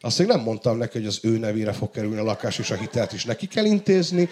Azt 0.00 0.18
még 0.18 0.26
nem 0.26 0.40
mondtam 0.40 0.76
neki, 0.76 0.98
hogy 0.98 1.06
az 1.06 1.18
ő 1.22 1.38
nevére 1.38 1.72
fog 1.72 1.90
kerülni 1.90 2.18
a 2.18 2.22
lakás, 2.22 2.58
és 2.58 2.70
a 2.70 2.76
hitelt 2.76 3.12
is 3.12 3.24
neki 3.24 3.46
kell 3.46 3.64
intézni. 3.64 4.28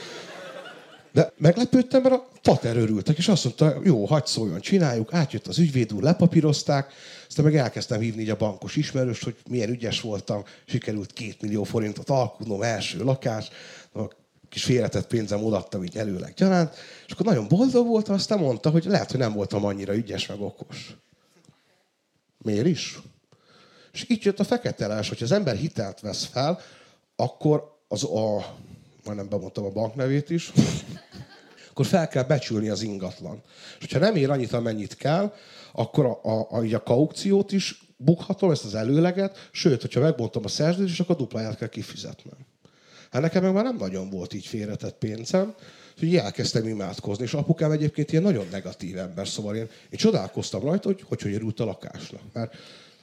De 1.14 1.32
meglepődtem, 1.36 2.02
mert 2.02 2.14
a 2.14 2.28
pater 2.42 2.76
örültek, 2.76 3.18
és 3.18 3.28
azt 3.28 3.44
mondta, 3.44 3.80
jó, 3.84 4.04
hagyd 4.04 4.26
szóljon, 4.26 4.60
csináljuk. 4.60 5.12
Átjött 5.12 5.46
az 5.46 5.58
ügyvéd 5.58 5.92
úr, 5.92 6.02
lepapírozták, 6.02 6.92
aztán 7.28 7.44
meg 7.44 7.56
elkezdtem 7.56 8.00
hívni 8.00 8.22
így 8.22 8.30
a 8.30 8.36
bankos 8.36 8.76
ismerős, 8.76 9.22
hogy 9.22 9.36
milyen 9.48 9.70
ügyes 9.70 10.00
voltam, 10.00 10.44
sikerült 10.64 11.12
két 11.12 11.42
millió 11.42 11.64
forintot 11.64 12.10
alkudnom, 12.10 12.62
első 12.62 13.04
lakás, 13.04 13.48
a 13.94 14.00
kis 14.48 14.64
félretett 14.64 15.06
pénzem 15.06 15.44
odaadtam 15.44 15.84
így 15.84 15.96
előleg 15.96 16.34
gyaránt, 16.36 16.74
és 17.06 17.12
akkor 17.12 17.26
nagyon 17.26 17.48
boldog 17.48 17.86
voltam, 17.86 18.14
aztán 18.14 18.38
mondta, 18.38 18.70
hogy 18.70 18.84
lehet, 18.84 19.10
hogy 19.10 19.20
nem 19.20 19.32
voltam 19.32 19.64
annyira 19.64 19.94
ügyes 19.94 20.26
meg 20.26 20.40
okos. 20.40 20.96
Miért 22.38 22.66
is? 22.66 22.98
És 23.92 24.04
így 24.08 24.24
jött 24.24 24.40
a 24.40 24.44
fekete 24.44 24.86
les, 24.86 25.08
hogyha 25.08 25.24
az 25.24 25.32
ember 25.32 25.56
hitelt 25.56 26.00
vesz 26.00 26.24
fel, 26.24 26.60
akkor 27.16 27.78
az 27.88 28.04
a, 28.04 28.56
majdnem 29.04 29.28
bemondtam 29.28 29.64
a 29.64 29.70
banknevét 29.70 30.30
is, 30.30 30.52
akkor 31.70 31.86
fel 31.86 32.08
kell 32.08 32.22
becsülni 32.22 32.68
az 32.68 32.82
ingatlan. 32.82 33.42
És 33.46 33.80
hogyha 33.80 33.98
nem 33.98 34.16
ér 34.16 34.30
annyit, 34.30 34.52
amennyit 34.52 34.96
kell, 34.96 35.32
akkor 35.72 36.04
a, 36.04 36.20
a, 36.22 36.46
a, 36.50 36.74
a 36.74 36.82
kaukciót 36.82 37.52
is 37.52 37.82
bukhatom, 37.96 38.50
ezt 38.50 38.64
az 38.64 38.74
előleget, 38.74 39.48
sőt, 39.52 39.80
hogyha 39.80 40.00
megbontom 40.00 40.44
a 40.44 40.48
szerződést, 40.48 41.00
akkor 41.00 41.16
dupláját 41.16 41.56
kell 41.56 41.68
kifizetnem. 41.68 42.36
Hát 43.10 43.22
nekem 43.22 43.42
meg 43.42 43.52
már 43.52 43.64
nem 43.64 43.76
nagyon 43.76 44.10
volt 44.10 44.34
így 44.34 44.46
félretett 44.46 44.98
pénzem, 44.98 45.54
úgyhogy 45.94 46.16
elkezdtem 46.16 46.68
imádkozni, 46.68 47.24
és 47.24 47.34
apukám 47.34 47.70
egyébként 47.70 48.10
ilyen 48.10 48.22
nagyon 48.22 48.46
negatív 48.50 48.98
ember, 48.98 49.28
szóval 49.28 49.56
én, 49.56 49.68
én 49.90 49.98
csodálkoztam 49.98 50.62
rajta, 50.62 50.88
hogy 50.88 51.02
hogy, 51.08 51.22
hogy 51.22 51.34
örült 51.34 51.60
a 51.60 51.64
lakásnak. 51.64 52.22
Mert 52.32 52.54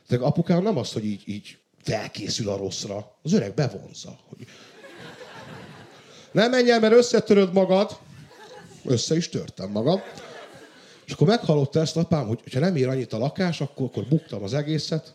de 0.07 0.17
apukám 0.17 0.63
nem 0.63 0.77
azt, 0.77 0.93
hogy 0.93 1.05
így, 1.05 1.23
így 1.25 1.57
felkészül 1.81 2.49
a 2.49 2.57
rosszra, 2.57 3.15
az 3.23 3.33
öreg 3.33 3.53
bevonza. 3.53 4.19
Hogy... 4.29 4.47
Nem 6.31 6.49
menj 6.49 6.71
el, 6.71 6.79
mert 6.79 6.93
összetöröd 6.93 7.53
magad. 7.53 7.97
Össze 8.85 9.15
is 9.15 9.29
törtem 9.29 9.69
magam. 9.69 10.01
És 11.05 11.13
akkor 11.13 11.27
meghallotta 11.27 11.79
ezt 11.79 11.97
apám, 11.97 12.27
hogy 12.27 12.39
ha 12.53 12.59
nem 12.59 12.75
ér 12.75 12.87
annyit 12.87 13.13
a 13.13 13.17
lakás, 13.17 13.61
akkor, 13.61 13.85
akkor 13.85 14.03
buktam 14.03 14.43
az 14.43 14.53
egészet. 14.53 15.13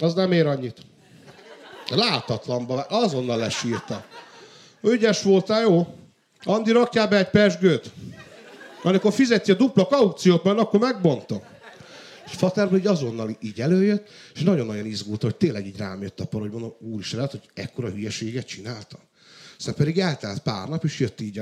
Az 0.00 0.14
nem 0.14 0.32
ér 0.32 0.46
annyit. 0.46 0.78
Látatlanba, 1.88 2.80
azonnal 2.80 3.38
lesírta. 3.38 4.04
Ügyes 4.82 5.22
voltál, 5.22 5.62
jó? 5.62 5.86
Andi, 6.44 6.72
rakjál 6.72 7.08
be 7.08 7.16
egy 7.16 7.30
pesgőt. 7.30 7.90
Amikor 8.82 9.12
fizeti 9.12 9.50
a 9.50 9.54
dupla 9.54 9.86
kaukciót, 9.86 10.44
mert 10.44 10.58
akkor 10.58 10.80
megbontom. 10.80 11.40
És 12.26 12.32
Fater 12.34 12.68
hogy 12.68 12.86
azonnal 12.86 13.36
így 13.40 13.60
előjött, 13.60 14.08
és 14.34 14.42
nagyon-nagyon 14.42 14.86
izgult, 14.86 15.22
hogy 15.22 15.36
tényleg 15.36 15.66
így 15.66 15.76
rám 15.76 16.02
jött 16.02 16.20
a 16.20 16.26
par, 16.26 16.40
hogy 16.40 16.50
mondom, 16.50 16.74
úristen, 16.80 17.18
lehet, 17.18 17.32
hogy 17.32 17.48
ekkora 17.54 17.88
hülyeséget 17.88 18.46
csináltam. 18.46 19.00
Aztán 19.58 19.74
pedig 19.74 19.98
eltelt 19.98 20.38
pár 20.38 20.68
nap, 20.68 20.84
és 20.84 20.98
jött 20.98 21.20
így 21.20 21.38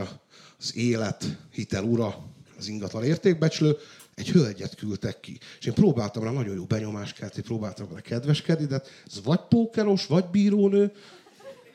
az 0.59 0.77
élet 0.77 1.25
hitel 1.53 1.85
ura, 1.85 2.25
az 2.59 2.69
ingatlan 2.69 3.05
értékbecslő, 3.05 3.77
egy 4.15 4.31
hölgyet 4.31 4.75
küldtek 4.75 5.21
ki. 5.21 5.39
És 5.61 5.67
én 5.67 5.73
próbáltam 5.73 6.23
rá 6.23 6.31
nagyon 6.31 6.55
jó 6.55 6.65
benyomást 6.65 7.17
kelteni, 7.17 7.43
próbáltam 7.43 7.89
rá 7.95 8.01
kedveskedni, 8.01 8.67
de 8.67 8.83
ez 9.07 9.23
vagy 9.25 9.41
pókeros, 9.49 10.07
vagy 10.07 10.25
bírónő, 10.25 10.93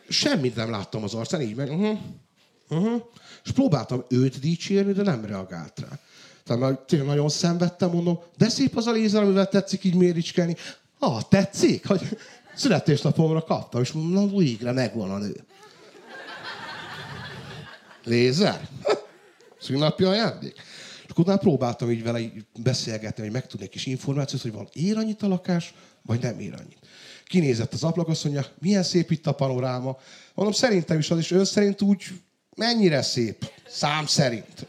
semmit 0.09 0.55
nem 0.55 0.69
láttam 0.69 1.03
az 1.03 1.13
arcán, 1.13 1.41
így 1.41 1.55
meg, 1.55 1.71
uh-huh, 1.71 1.99
uh-huh. 2.69 3.01
és 3.45 3.51
próbáltam 3.51 4.05
őt 4.09 4.39
dicsérni, 4.39 4.91
de 4.91 5.01
nem 5.01 5.25
reagált 5.25 5.79
rá. 5.79 5.99
Tehát 6.43 6.79
tényleg 6.79 7.07
nagyon 7.07 7.29
szenvedtem, 7.29 7.89
mondom, 7.89 8.19
de 8.37 8.49
szép 8.49 8.77
az 8.77 8.87
a 8.87 8.91
lézer, 8.91 9.23
amivel 9.23 9.47
tetszik 9.47 9.83
így 9.83 9.95
méricskelni. 9.95 10.55
Ah, 10.99 11.21
tetszik? 11.29 11.87
Hogy 11.87 12.17
születésnapomra 12.55 13.43
kaptam, 13.43 13.81
és 13.81 13.91
mondom, 13.91 14.29
na 14.29 14.37
végre 14.37 14.71
megvan 14.71 15.11
a 15.11 15.17
nő. 15.17 15.43
Lézer? 18.03 18.67
Szűnnapi 19.59 20.03
ajándék? 20.03 20.53
És 21.03 21.09
akkor 21.09 21.23
utána 21.23 21.39
próbáltam 21.39 21.91
így 21.91 22.03
vele 22.03 22.19
beszélgetni, 22.59 23.23
hogy 23.23 23.31
megtudni 23.31 23.65
egy 23.65 23.71
kis 23.71 23.85
információt, 23.85 24.41
hogy 24.41 24.51
van 24.51 24.69
ér 24.73 24.97
annyit 24.97 25.21
a 25.21 25.27
lakás, 25.27 25.73
vagy 26.01 26.21
nem 26.21 26.39
ér 26.39 26.53
annyit. 26.53 26.79
Kinézett 27.25 27.73
az 27.73 27.83
ablak, 27.83 28.07
azt 28.07 28.23
mondja, 28.23 28.45
milyen 28.59 28.83
szép 28.83 29.11
itt 29.11 29.27
a 29.27 29.31
panoráma. 29.31 29.97
Mondom, 30.33 30.55
szerintem 30.55 30.99
is 30.99 31.11
az, 31.11 31.19
is 31.19 31.31
ön 31.31 31.45
szerint 31.45 31.81
úgy 31.81 32.03
mennyire 32.55 33.01
szép, 33.01 33.51
szám 33.67 34.05
szerint. 34.05 34.67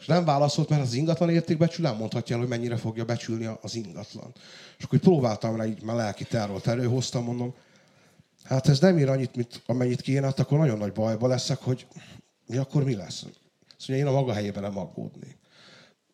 És 0.00 0.06
nem 0.06 0.24
válaszolt, 0.24 0.68
mert 0.68 0.82
az 0.82 0.94
ingatlan 0.94 1.30
értékbecsül 1.30 1.84
nem 1.84 1.96
mondhatja 1.96 2.34
el, 2.34 2.40
hogy 2.40 2.50
mennyire 2.50 2.76
fogja 2.76 3.04
becsülni 3.04 3.48
az 3.60 3.74
ingatlan. 3.74 4.34
És 4.78 4.84
akkor 4.84 4.98
mondtam 5.02 5.56
rá, 5.56 5.64
így 5.64 5.82
már 5.82 5.96
lelki 5.96 6.24
terrolt 6.24 6.66
előhoztam, 6.66 7.24
mondom, 7.24 7.54
hát 8.44 8.68
ez 8.68 8.80
nem 8.80 8.98
ír 8.98 9.08
annyit, 9.08 9.36
mint 9.36 9.62
amennyit 9.66 10.00
kéne, 10.00 10.26
hát 10.26 10.38
akkor 10.38 10.58
nagyon 10.58 10.78
nagy 10.78 10.92
bajba 10.92 11.26
leszek, 11.26 11.58
hogy 11.58 11.86
mi 12.46 12.56
akkor 12.56 12.84
mi 12.84 12.94
lesz. 12.94 13.22
Mondja, 13.88 14.06
én 14.06 14.06
a 14.06 14.20
maga 14.20 14.32
helyében 14.32 14.62
nem 14.62 14.78
aggódnék. 14.78 15.38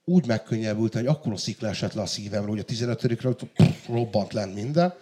Úgy 0.04 0.26
megkönnyebbültem, 0.26 1.04
hogy 1.04 1.14
akkor 1.14 1.32
a 1.32 1.36
szikla 1.36 1.68
esett 1.68 1.92
le 1.92 2.02
a 2.02 2.06
szívemről, 2.06 2.50
hogy 2.50 2.58
a 2.58 2.64
15 2.64 3.00
hogy 3.00 3.50
robbant 3.88 4.32
lent 4.32 4.54
minden. 4.54 4.94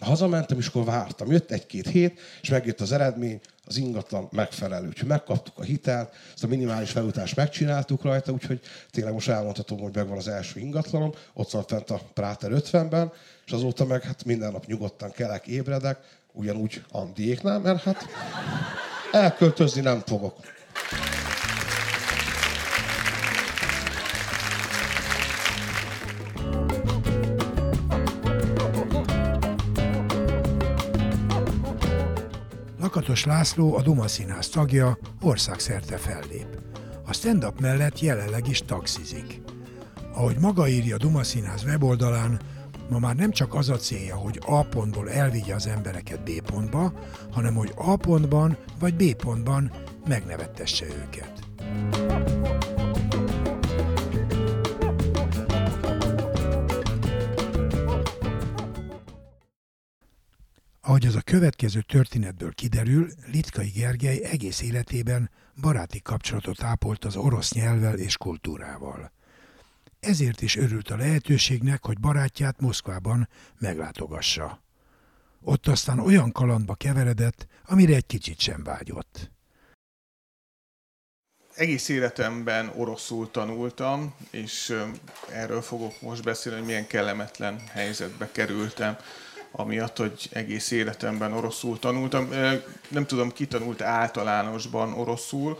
Hazamentem, 0.00 0.58
és 0.58 0.66
akkor 0.66 0.84
vártam. 0.84 1.30
Jött 1.30 1.50
egy-két 1.50 1.88
hét, 1.88 2.20
és 2.42 2.48
megjött 2.48 2.80
az 2.80 2.92
eredmény, 2.92 3.40
az 3.66 3.76
ingatlan 3.76 4.28
megfelelő. 4.30 4.86
Úgyhogy 4.88 5.08
megkaptuk 5.08 5.58
a 5.58 5.62
hitelt, 5.62 6.12
ezt 6.34 6.44
a 6.44 6.46
minimális 6.46 6.90
felújítást 6.90 7.36
megcsináltuk 7.36 8.02
rajta, 8.02 8.32
úgyhogy 8.32 8.60
tényleg 8.90 9.12
most 9.12 9.28
elmondhatom, 9.28 9.78
hogy 9.78 9.94
megvan 9.94 10.16
az 10.16 10.28
első 10.28 10.60
ingatlanom, 10.60 11.12
ott 11.32 11.50
van 11.50 11.64
fent 11.66 11.90
a 11.90 12.00
Práter 12.14 12.50
50-ben, 12.54 13.12
és 13.46 13.52
azóta 13.52 13.84
meg 13.84 14.02
hát 14.02 14.24
minden 14.24 14.52
nap 14.52 14.66
nyugodtan 14.66 15.10
kelek, 15.10 15.46
ébredek, 15.46 15.98
ugyanúgy 16.32 16.82
Andiéknál, 16.90 17.58
mert 17.58 17.82
hát 17.82 18.06
elköltözni 19.12 19.80
nem 19.80 20.02
fogok. 20.06 20.36
Lakatos 33.04 33.24
László, 33.32 33.76
a 33.76 33.82
Duma 33.82 34.08
Színház 34.08 34.48
tagja, 34.48 34.98
országszerte 35.20 35.96
fellép. 35.96 36.46
A 37.06 37.12
stand-up 37.12 37.60
mellett 37.60 38.00
jelenleg 38.00 38.48
is 38.48 38.62
taxizik. 38.62 39.40
Ahogy 40.12 40.36
maga 40.40 40.68
írja 40.68 40.94
a 40.94 40.98
Duma 40.98 41.22
Színház 41.22 41.64
weboldalán, 41.64 42.40
ma 42.90 42.98
már 42.98 43.16
nem 43.16 43.30
csak 43.30 43.54
az 43.54 43.68
a 43.68 43.76
célja, 43.76 44.14
hogy 44.14 44.40
A 44.46 44.62
pontból 44.62 45.10
elvigye 45.10 45.54
az 45.54 45.66
embereket 45.66 46.22
B 46.22 46.40
pontba, 46.40 46.92
hanem 47.32 47.54
hogy 47.54 47.72
A 47.76 47.96
pontban 47.96 48.56
vagy 48.78 48.94
B 48.94 49.14
pontban 49.14 49.70
megnevettesse 50.06 50.86
őket. 50.86 51.32
Ahogy 60.94 61.06
az 61.06 61.14
a 61.14 61.20
következő 61.20 61.80
történetből 61.80 62.52
kiderül, 62.52 63.08
Litkai 63.32 63.68
Gergely 63.68 64.24
egész 64.24 64.62
életében 64.62 65.30
baráti 65.60 66.00
kapcsolatot 66.02 66.62
ápolt 66.62 67.04
az 67.04 67.16
orosz 67.16 67.52
nyelvvel 67.52 67.98
és 67.98 68.16
kultúrával. 68.16 69.12
Ezért 70.00 70.42
is 70.42 70.56
örült 70.56 70.90
a 70.90 70.96
lehetőségnek, 70.96 71.84
hogy 71.84 72.00
barátját 72.00 72.60
Moszkvában 72.60 73.28
meglátogassa. 73.58 74.62
Ott 75.40 75.66
aztán 75.66 75.98
olyan 75.98 76.32
kalandba 76.32 76.74
keveredett, 76.74 77.46
amire 77.64 77.94
egy 77.94 78.06
kicsit 78.06 78.40
sem 78.40 78.62
vágyott. 78.62 79.30
Egész 81.54 81.88
életemben 81.88 82.72
oroszul 82.76 83.30
tanultam, 83.30 84.14
és 84.30 84.76
erről 85.32 85.62
fogok 85.62 86.00
most 86.00 86.22
beszélni, 86.22 86.58
hogy 86.58 86.66
milyen 86.66 86.86
kellemetlen 86.86 87.58
helyzetbe 87.58 88.30
kerültem 88.32 88.96
amiatt, 89.56 89.96
hogy 89.96 90.28
egész 90.32 90.70
életemben 90.70 91.32
oroszul 91.32 91.78
tanultam. 91.78 92.28
Nem 92.88 93.06
tudom, 93.06 93.32
ki 93.32 93.46
tanult 93.46 93.82
általánosban 93.82 94.92
oroszul. 94.92 95.58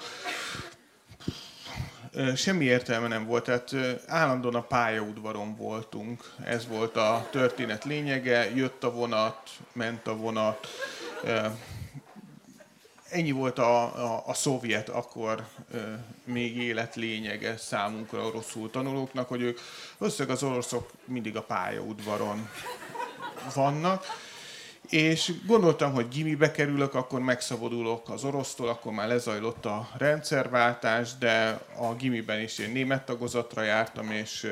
Semmi 2.37 2.65
értelme 2.65 3.09
nem 3.09 3.27
volt, 3.27 3.45
tehát 3.45 3.75
állandóan 4.07 4.55
a 4.55 4.63
pályaudvaron 4.63 5.57
voltunk. 5.57 6.33
Ez 6.45 6.67
volt 6.67 6.97
a 6.97 7.29
történet 7.31 7.85
lényege, 7.85 8.55
jött 8.55 8.85
a 8.85 8.93
vonat, 8.93 9.51
ment 9.73 10.07
a 10.07 10.17
vonat. 10.17 10.69
Ennyi 13.11 13.31
volt 13.31 13.59
a, 13.59 13.83
a, 13.83 14.23
a 14.27 14.35
szovjet 14.35 14.89
akkor 14.89 15.47
még 16.25 16.57
élet 16.57 16.95
lényege 16.95 17.57
számunkra 17.57 18.27
oroszul 18.27 18.71
tanulóknak, 18.71 19.29
hogy 19.29 19.43
ők 19.43 19.59
összeg 19.99 20.31
az 20.31 20.43
oroszok 20.43 20.91
mindig 21.05 21.37
a 21.37 21.43
pályaudvaron 21.43 22.49
vannak. 23.55 24.05
És 24.91 25.33
gondoltam, 25.47 25.93
hogy 25.93 26.09
gimibe 26.09 26.51
kerülök, 26.51 26.95
akkor 26.95 27.21
megszabadulok 27.21 28.09
az 28.09 28.25
orosztól, 28.25 28.69
akkor 28.69 28.93
már 28.93 29.09
lezajlott 29.09 29.65
a 29.65 29.89
rendszerváltás, 29.99 31.19
de 31.19 31.61
a 31.77 31.95
gimiben 31.95 32.41
is 32.41 32.59
én 32.59 32.71
német 32.71 33.05
tagozatra 33.05 33.63
jártam, 33.63 34.11
és 34.11 34.47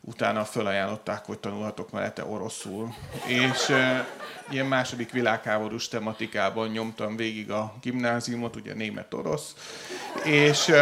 utána 0.00 0.44
felajánlották, 0.44 1.24
hogy 1.24 1.38
tanulhatok 1.38 1.90
mellette 1.90 2.24
oroszul. 2.24 2.94
És 3.26 3.72
ilyen 4.50 4.66
második 4.66 5.10
világháborús 5.10 5.88
tematikában 5.88 6.68
nyomtam 6.68 7.16
végig 7.16 7.50
a 7.50 7.74
gimnáziumot, 7.80 8.56
ugye 8.56 8.74
német-orosz, 8.74 9.54
és, 10.24 10.72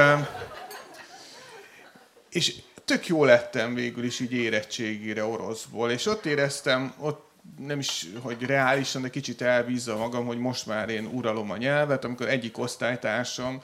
és 2.31 2.55
tök 2.85 3.07
jó 3.07 3.25
lettem 3.25 3.75
végül 3.75 4.05
is 4.05 4.21
így 4.21 4.33
érettségére 4.33 5.25
oroszból, 5.25 5.90
és 5.90 6.07
ott 6.07 6.26
éreztem, 6.26 6.95
ott 6.99 7.25
nem 7.58 7.78
is, 7.78 8.06
hogy 8.20 8.42
reálisan, 8.42 9.02
de 9.02 9.10
kicsit 9.10 9.42
elbízza 9.42 9.96
magam, 9.96 10.26
hogy 10.26 10.38
most 10.38 10.66
már 10.66 10.88
én 10.88 11.06
uralom 11.06 11.50
a 11.50 11.56
nyelvet, 11.56 12.04
amikor 12.04 12.28
egyik 12.28 12.58
osztálytársam 12.58 13.60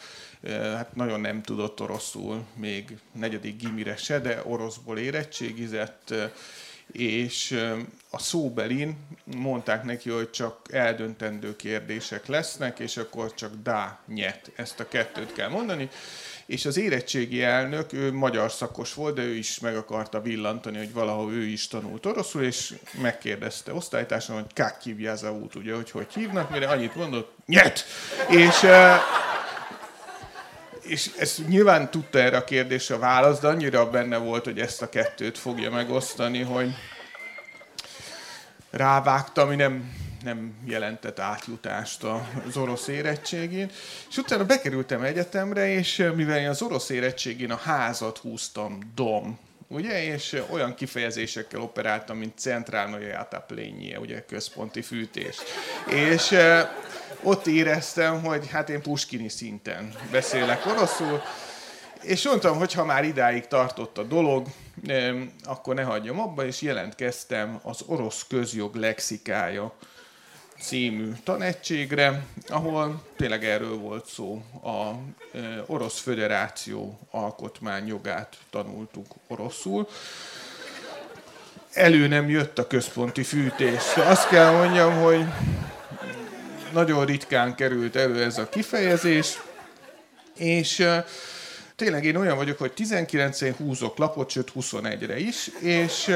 hát 0.50 0.94
nagyon 0.94 1.20
nem 1.20 1.42
tudott 1.42 1.80
oroszul, 1.80 2.44
még 2.54 2.98
negyedik 3.12 3.56
gimire 3.56 3.96
se, 3.96 4.20
de 4.20 4.42
oroszból 4.44 4.98
érettségizett, 4.98 6.14
és 6.92 7.58
a 8.10 8.18
szóbelin 8.18 8.96
mondták 9.24 9.84
neki, 9.84 10.10
hogy 10.10 10.30
csak 10.30 10.72
eldöntendő 10.72 11.56
kérdések 11.56 12.26
lesznek, 12.26 12.78
és 12.78 12.96
akkor 12.96 13.34
csak 13.34 13.52
dá, 13.62 13.98
nyet, 14.06 14.52
ezt 14.56 14.80
a 14.80 14.88
kettőt 14.88 15.32
kell 15.32 15.48
mondani, 15.48 15.88
és 16.52 16.64
az 16.64 16.76
érettségi 16.76 17.42
elnök, 17.42 17.92
ő 17.92 18.12
magyar 18.12 18.52
szakos 18.52 18.94
volt, 18.94 19.14
de 19.14 19.22
ő 19.22 19.34
is 19.34 19.58
meg 19.58 19.76
akarta 19.76 20.20
villantani, 20.20 20.78
hogy 20.78 20.92
valahol 20.92 21.32
ő 21.32 21.42
is 21.42 21.68
tanult 21.68 22.06
oroszul, 22.06 22.42
és 22.42 22.74
megkérdezte 23.00 23.74
osztálytársam, 23.74 24.34
hogy 24.34 24.52
kák 24.52 24.78
kivjáza 24.78 25.32
út, 25.32 25.54
ugye, 25.54 25.74
hogy 25.74 25.90
hogy 25.90 26.06
hívnak, 26.14 26.50
mire 26.50 26.68
annyit 26.68 26.94
mondott, 26.94 27.34
nyet! 27.46 27.84
És 28.28 28.66
és 30.82 31.10
ezt 31.18 31.48
nyilván 31.48 31.90
tudta 31.90 32.18
erre 32.18 32.36
a 32.36 32.44
kérdésre 32.44 32.94
a 32.94 32.98
válasz, 32.98 33.40
de 33.40 33.48
annyira 33.48 33.90
benne 33.90 34.16
volt, 34.16 34.44
hogy 34.44 34.58
ezt 34.58 34.82
a 34.82 34.88
kettőt 34.88 35.38
fogja 35.38 35.70
megosztani, 35.70 36.40
hogy 36.40 36.74
rávágta, 38.70 39.42
ami 39.42 39.56
nem, 39.56 39.94
nem 40.22 40.54
jelentett 40.64 41.18
átjutást 41.18 42.02
az 42.46 42.56
orosz 42.56 42.88
érettségén. 42.88 43.70
És 44.10 44.16
utána 44.16 44.44
bekerültem 44.44 45.02
egyetemre, 45.02 45.68
és 45.68 46.10
mivel 46.14 46.38
én 46.38 46.48
az 46.48 46.62
orosz 46.62 46.88
érettségén 46.88 47.50
a 47.50 47.56
házat 47.56 48.18
húztam 48.18 48.78
dom, 48.94 49.38
ugye, 49.68 50.04
és 50.04 50.42
olyan 50.50 50.74
kifejezésekkel 50.74 51.60
operáltam, 51.60 52.16
mint 52.16 52.38
centrálnoja 52.38 53.18
átaplényie, 53.18 53.98
ugye, 53.98 54.24
központi 54.24 54.82
fűtés. 54.82 55.36
És 55.86 56.34
ott 57.22 57.46
éreztem, 57.46 58.22
hogy 58.22 58.48
hát 58.50 58.68
én 58.68 58.82
puskini 58.82 59.28
szinten 59.28 59.92
beszélek 60.10 60.66
oroszul, 60.66 61.22
és 62.02 62.24
mondtam, 62.24 62.58
hogy 62.58 62.72
ha 62.72 62.84
már 62.84 63.04
idáig 63.04 63.46
tartott 63.46 63.98
a 63.98 64.02
dolog, 64.02 64.46
akkor 65.44 65.74
ne 65.74 65.82
hagyjam 65.82 66.20
abba, 66.20 66.46
és 66.46 66.60
jelentkeztem 66.60 67.60
az 67.62 67.82
orosz 67.86 68.24
közjog 68.28 68.74
lexikája 68.74 69.74
című 70.62 71.12
tanegységre, 71.24 72.24
ahol 72.48 73.02
tényleg 73.16 73.44
erről 73.44 73.76
volt 73.76 74.06
szó. 74.06 74.42
A 74.62 74.90
Orosz 75.66 76.00
Föderáció 76.00 76.98
alkotmányjogát 77.10 78.36
tanultuk 78.50 79.06
oroszul. 79.26 79.88
Elő 81.72 82.06
nem 82.06 82.28
jött 82.28 82.58
a 82.58 82.66
központi 82.66 83.22
fűtés. 83.22 83.96
Azt 83.96 84.28
kell 84.28 84.52
mondjam, 84.52 85.00
hogy 85.00 85.24
nagyon 86.72 87.04
ritkán 87.04 87.54
került 87.54 87.96
elő 87.96 88.22
ez 88.22 88.38
a 88.38 88.48
kifejezés, 88.48 89.40
és 90.36 90.86
tényleg 91.76 92.04
én 92.04 92.16
olyan 92.16 92.36
vagyok, 92.36 92.58
hogy 92.58 92.72
19-én 92.76 93.54
húzok 93.54 93.98
lapot, 93.98 94.30
sőt 94.30 94.52
21-re 94.54 95.18
is, 95.18 95.50
és 95.60 96.10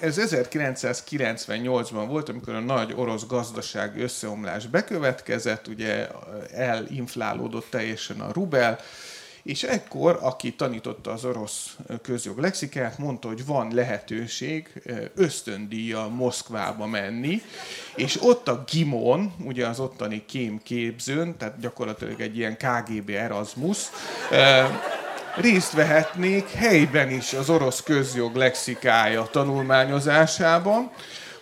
ez 0.00 0.20
1998-ban 0.20 2.04
volt, 2.08 2.28
amikor 2.28 2.54
a 2.54 2.60
nagy 2.60 2.92
orosz 2.96 3.26
gazdasági 3.26 4.00
összeomlás 4.00 4.66
bekövetkezett, 4.66 5.68
ugye 5.68 6.08
elinflálódott 6.52 7.66
teljesen 7.70 8.20
a 8.20 8.32
rubel, 8.32 8.78
és 9.44 9.62
ekkor, 9.62 10.18
aki 10.20 10.54
tanította 10.54 11.12
az 11.12 11.24
orosz 11.24 11.76
közjog 12.02 12.38
lexikát, 12.38 12.98
mondta, 12.98 13.28
hogy 13.28 13.46
van 13.46 13.74
lehetőség 13.74 14.82
ösztöndíjjal 15.14 16.08
Moszkvába 16.08 16.86
menni, 16.86 17.42
és 17.96 18.22
ott 18.22 18.48
a 18.48 18.64
Gimon, 18.70 19.32
ugye 19.44 19.66
az 19.66 19.80
ottani 19.80 20.24
kémképzőn, 20.26 21.36
tehát 21.36 21.60
gyakorlatilag 21.60 22.20
egy 22.20 22.36
ilyen 22.36 22.56
KGB 22.56 23.10
Erasmus, 23.10 23.78
részt 25.36 25.72
vehetnék 25.72 26.50
helyben 26.50 27.10
is 27.10 27.32
az 27.32 27.50
orosz 27.50 27.82
közjog 27.82 28.34
lexikája 28.34 29.22
tanulmányozásában, 29.22 30.90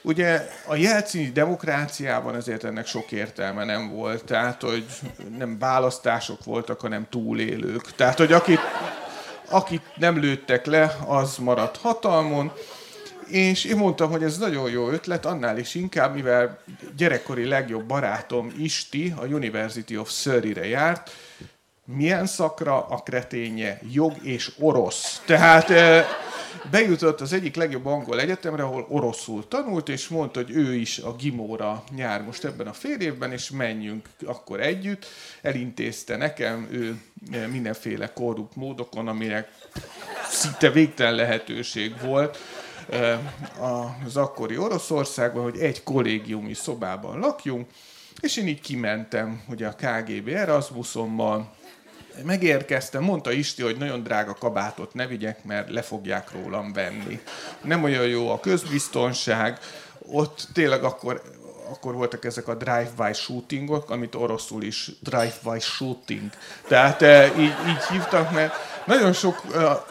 Ugye 0.05 0.48
a 0.66 0.74
jelcini 0.74 1.31
demokráciában 1.31 2.35
ezért 2.35 2.64
ennek 2.64 2.87
sok 2.87 3.12
értelme 3.12 3.64
nem 3.64 3.88
volt, 3.88 4.24
tehát 4.24 4.62
hogy 4.62 4.85
nem 5.38 5.59
választások 5.59 6.44
voltak, 6.44 6.81
hanem 6.81 7.07
túlélők. 7.11 7.94
Tehát, 7.94 8.18
hogy 8.18 8.33
akit, 8.33 8.61
akit 9.48 9.83
nem 9.96 10.20
lőttek 10.20 10.66
le, 10.66 10.96
az 11.07 11.37
maradt 11.37 11.76
hatalmon, 11.76 12.52
és 13.26 13.64
én 13.64 13.76
mondtam, 13.76 14.11
hogy 14.11 14.22
ez 14.22 14.38
nagyon 14.38 14.70
jó 14.70 14.88
ötlet, 14.90 15.26
annál 15.26 15.59
is 15.59 15.74
inkább, 15.74 16.14
mivel 16.14 16.59
gyerekkori 16.96 17.44
legjobb 17.44 17.85
barátom 17.85 18.52
Isti 18.59 19.14
a 19.16 19.24
University 19.24 19.96
of 19.96 20.11
Surrey-re 20.11 20.66
járt, 20.66 21.11
milyen 21.85 22.27
szakra 22.27 22.87
a 22.87 22.97
kreténje? 22.97 23.81
Jog 23.92 24.12
és 24.23 24.53
orosz. 24.59 25.23
Tehát 25.25 25.73
bejutott 26.71 27.21
az 27.21 27.33
egyik 27.33 27.57
legjobb 27.57 27.87
angol 27.87 28.21
egyetemre, 28.21 28.62
ahol 28.62 28.87
oroszul 28.88 29.49
tanult, 29.49 29.88
és 29.88 30.09
mondta, 30.09 30.40
hogy 30.40 30.51
ő 30.51 30.75
is 30.75 30.99
a 30.99 31.16
Gimóra 31.16 31.85
nyár 31.95 32.23
most 32.23 32.45
ebben 32.45 32.66
a 32.66 32.73
fél 32.73 33.01
évben, 33.01 33.33
és 33.33 33.51
menjünk 33.51 34.09
akkor 34.27 34.61
együtt. 34.61 35.07
Elintézte 35.42 36.16
nekem 36.16 36.68
ő 36.71 37.01
mindenféle 37.51 38.12
korrupt 38.12 38.57
módokon, 38.57 39.09
aminek 39.09 39.49
szinte 40.29 40.71
végtelen 40.71 41.14
lehetőség 41.14 42.01
volt 42.01 42.38
az 44.05 44.16
akkori 44.16 44.57
Oroszországban, 44.57 45.42
hogy 45.42 45.59
egy 45.59 45.83
kollégiumi 45.83 46.55
szobában 46.55 47.18
lakjunk, 47.18 47.71
és 48.21 48.37
én 48.37 48.47
így 48.47 48.61
kimentem 48.61 49.42
ugye 49.49 49.66
a 49.66 49.75
KGB 49.75 50.29
Erasmusommal, 50.29 51.55
megérkeztem, 52.25 53.03
mondta 53.03 53.33
Isti, 53.33 53.62
hogy 53.62 53.77
nagyon 53.77 54.03
drága 54.03 54.35
kabátot 54.35 54.94
ne 54.94 55.07
vigyek, 55.07 55.44
mert 55.44 55.70
le 55.70 55.83
fogják 55.83 56.31
rólam 56.33 56.72
venni. 56.72 57.20
Nem 57.62 57.83
olyan 57.83 58.07
jó 58.07 58.31
a 58.31 58.40
közbiztonság, 58.40 59.59
ott 59.98 60.48
tényleg 60.53 60.85
akkor 60.85 61.22
akkor 61.70 61.94
voltak 61.94 62.25
ezek 62.25 62.48
a 62.48 62.55
drive-by 62.55 63.12
shootingok, 63.12 63.90
amit 63.90 64.14
oroszul 64.14 64.62
is 64.62 64.90
drive-by 65.01 65.59
shooting. 65.59 66.31
Tehát 66.68 67.03
e, 67.03 67.27
így, 67.38 67.55
így 67.68 67.83
hívtak, 67.90 68.33
mert 68.33 68.55
nagyon 68.87 69.12
sok 69.12 69.42
e, 69.55 69.85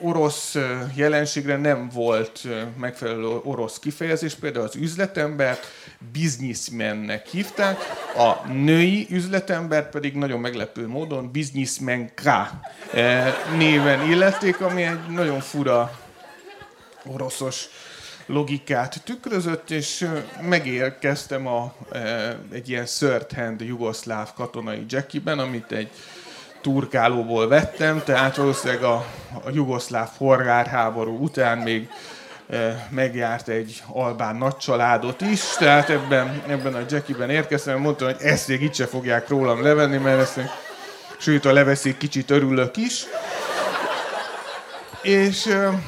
orosz 0.00 0.56
jelenségre 0.94 1.56
nem 1.56 1.88
volt 1.92 2.46
megfelelő 2.78 3.40
orosz 3.42 3.78
kifejezés, 3.78 4.34
például 4.34 4.64
az 4.64 4.76
üzletembert 4.76 5.66
businessmannek 6.12 7.26
hívták, 7.26 7.78
a 8.16 8.48
női 8.52 9.06
üzletembert 9.10 9.90
pedig 9.90 10.14
nagyon 10.14 10.40
meglepő 10.40 10.86
módon 10.86 11.32
businessmanka 11.32 12.60
néven 13.56 14.10
illették, 14.10 14.60
ami 14.60 14.82
egy 14.82 15.06
nagyon 15.08 15.40
fura 15.40 15.98
oroszos 17.04 17.68
logikát 18.26 19.02
tükrözött, 19.04 19.70
és 19.70 20.08
megérkeztem 20.48 21.46
a, 21.46 21.74
egy 22.52 22.68
ilyen 22.68 22.84
third 22.84 23.32
hand 23.32 23.60
jugoszláv 23.60 24.32
katonai 24.34 24.84
jackiben, 24.88 25.38
amit 25.38 25.72
egy 25.72 25.90
turkálóból 26.60 27.48
vettem, 27.48 28.02
tehát 28.04 28.36
valószínűleg 28.36 28.82
a, 28.82 28.94
a 29.44 29.50
jugoszláv 29.52 30.08
polgárháború 30.18 31.18
után 31.18 31.58
még 31.58 31.88
e, 32.48 32.88
megjárt 32.90 33.48
egy 33.48 33.82
albán 33.86 34.36
nagycsaládot 34.36 35.20
is, 35.20 35.40
tehát 35.58 35.90
ebben, 35.90 36.42
ebben 36.46 36.74
a 36.74 36.84
Jackiben 36.88 37.30
érkeztem, 37.30 37.80
mondtam, 37.80 38.06
hogy 38.06 38.20
ezt 38.20 38.48
még 38.48 38.62
itt 38.62 38.74
se 38.74 38.86
fogják 38.86 39.28
rólam 39.28 39.62
levenni, 39.62 39.96
mert 39.96 40.20
ezt 40.20 40.40
sőt, 41.18 41.44
a 41.44 41.52
leveszik, 41.52 41.96
kicsit 41.96 42.30
örülök 42.30 42.76
is. 42.76 43.04
És 45.02 45.46
e, 45.46 45.82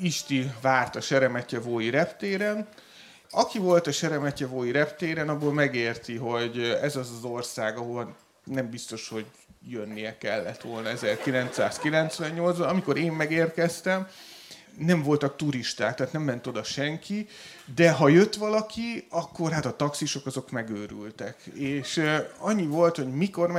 Isti 0.00 0.50
várt 0.60 0.96
a 0.96 1.00
Seremetyevói 1.00 1.90
reptéren, 1.90 2.68
aki 3.30 3.58
volt 3.58 3.86
a 3.86 3.92
Seremetyevói 3.92 4.72
reptéren, 4.72 5.28
abból 5.28 5.52
megérti, 5.52 6.16
hogy 6.16 6.78
ez 6.82 6.96
az 6.96 7.10
az 7.18 7.24
ország, 7.24 7.76
ahol 7.76 8.14
nem 8.44 8.70
biztos, 8.70 9.08
hogy 9.08 9.26
jönnie 9.68 10.18
kellett 10.18 10.62
volna 10.62 10.90
1998-ban, 10.94 12.68
amikor 12.68 12.98
én 12.98 13.12
megérkeztem, 13.12 14.08
nem 14.78 15.02
voltak 15.02 15.36
turisták, 15.36 15.94
tehát 15.94 16.12
nem 16.12 16.22
ment 16.22 16.46
oda 16.46 16.62
senki, 16.62 17.28
de 17.74 17.90
ha 17.90 18.08
jött 18.08 18.34
valaki, 18.34 19.06
akkor 19.10 19.52
hát 19.52 19.66
a 19.66 19.76
taxisok 19.76 20.26
azok 20.26 20.50
megőrültek. 20.50 21.36
És 21.54 22.02
annyi 22.38 22.66
volt, 22.66 22.96
hogy 22.96 23.12
mikor 23.12 23.50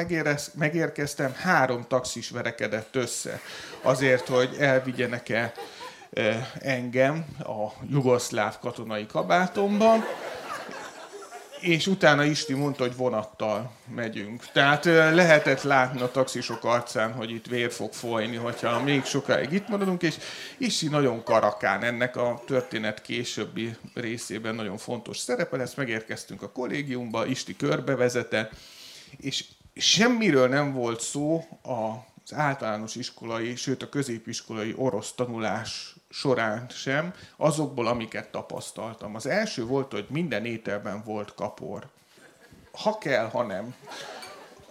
megérkeztem, 0.56 1.34
három 1.34 1.86
taxis 1.88 2.30
verekedett 2.30 2.96
össze 2.96 3.40
azért, 3.82 4.28
hogy 4.28 4.56
elvigyenek-e 4.60 5.54
engem 6.60 7.26
a 7.40 7.84
jugoszláv 7.90 8.60
katonai 8.60 9.06
kabátomban 9.06 10.04
és 11.64 11.88
utána 11.88 12.24
Isti 12.24 12.54
mondta, 12.54 12.84
hogy 12.84 12.96
vonattal 12.96 13.72
megyünk. 13.96 14.46
Tehát 14.52 14.86
lehetett 14.86 15.62
látni 15.62 16.02
a 16.02 16.12
taxisok 16.12 16.64
arcán, 16.64 17.14
hogy 17.14 17.32
itt 17.32 17.46
vér 17.46 17.72
fog 17.72 17.94
folyni, 17.94 18.36
hogyha 18.36 18.84
még 18.84 19.04
sokáig 19.04 19.52
itt 19.52 19.68
maradunk, 19.68 20.02
és 20.02 20.18
Isti 20.58 20.88
nagyon 20.88 21.24
karakán 21.24 21.84
ennek 21.84 22.16
a 22.16 22.42
történet 22.46 23.02
későbbi 23.02 23.76
részében 23.94 24.56
nagyon 24.56 24.78
fontos 24.78 25.18
szerepe 25.18 25.58
lesz. 25.58 25.74
Megérkeztünk 25.74 26.42
a 26.42 26.52
kollégiumba, 26.52 27.26
Isti 27.26 27.56
körbevezete, 27.56 28.50
és 29.18 29.46
semmiről 29.76 30.48
nem 30.48 30.74
volt 30.74 31.02
szó 31.02 31.46
az 31.62 32.34
általános 32.34 32.96
iskolai, 32.96 33.56
sőt 33.56 33.84
a 33.84 33.90
középiskolai 33.90 34.74
orosz 34.78 35.12
tanulás 35.12 35.93
során 36.14 36.66
sem, 36.70 37.14
azokból, 37.38 37.88
amiket 37.88 38.28
tapasztaltam. 38.28 39.16
Az 39.16 39.26
első 39.26 39.66
volt, 39.66 39.92
hogy 39.92 40.06
minden 40.10 40.46
ételben 40.46 41.04
volt 41.06 41.34
kapor. 41.36 41.88
Ha 42.72 42.98
kell, 42.98 43.30
ha 43.30 43.44
nem. 43.44 43.76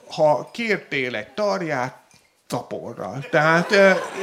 Ha 0.09 0.50
kértél 0.52 1.16
egy 1.16 1.28
tarját, 1.28 2.00
kaporral. 2.48 3.26
Tehát 3.31 3.70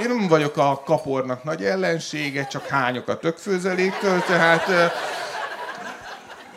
én 0.01 0.07
nem 0.07 0.27
vagyok 0.27 0.57
a 0.57 0.81
kapornak 0.85 1.43
nagy 1.43 1.63
ellensége, 1.65 2.47
csak 2.47 2.67
hányok 2.67 3.07
a 3.07 3.19
tökfőzeléktől, 3.19 4.21
tehát 4.21 4.93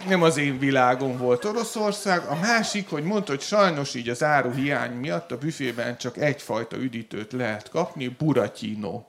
nem 0.08 0.22
az 0.22 0.36
én 0.36 0.58
világom 0.58 1.16
volt 1.16 1.44
Oroszország. 1.44 2.24
A 2.28 2.34
másik, 2.34 2.90
hogy 2.90 3.02
mondta, 3.02 3.30
hogy 3.30 3.40
sajnos 3.40 3.94
így 3.94 4.08
az 4.08 4.22
áru 4.22 4.50
hiány 4.50 4.92
miatt 4.92 5.30
a 5.30 5.38
büfében 5.38 5.98
csak 5.98 6.16
egyfajta 6.16 6.76
üdítőt 6.76 7.32
lehet 7.32 7.68
kapni, 7.68 8.08
buratyino 8.08 9.02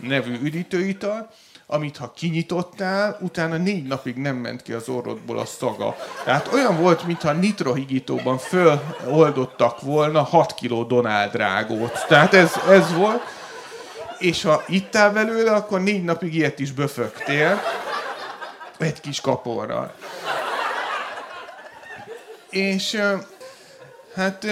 nevű 0.00 0.38
üdítőital, 0.42 1.30
amit 1.70 1.96
ha 1.96 2.12
kinyitottál, 2.16 3.18
utána 3.20 3.56
négy 3.56 3.86
napig 3.86 4.16
nem 4.16 4.36
ment 4.36 4.62
ki 4.62 4.72
az 4.72 4.88
orrodból 4.88 5.38
a 5.38 5.44
szaga. 5.44 5.96
Tehát 6.24 6.52
olyan 6.52 6.80
volt, 6.80 7.06
mintha 7.06 7.32
nitrohigítóban 7.32 8.38
föloldottak 8.38 9.80
volna 9.80 10.22
6 10.22 10.54
kiló 10.54 10.84
Donald 10.84 11.30
drágót. 11.30 12.06
Tehát 12.06 12.34
ez, 12.34 12.52
ez 12.68 12.92
volt. 12.94 13.22
És 14.18 14.42
ha 14.42 14.62
ittál 14.66 15.12
belőle, 15.12 15.52
akkor 15.52 15.80
négy 15.80 16.04
napig 16.04 16.34
ilyet 16.34 16.58
is 16.58 16.72
böfögtél. 16.72 17.60
Egy 18.78 19.00
kis 19.00 19.20
kaporral. 19.20 19.94
És 22.50 23.00
hát 24.14 24.46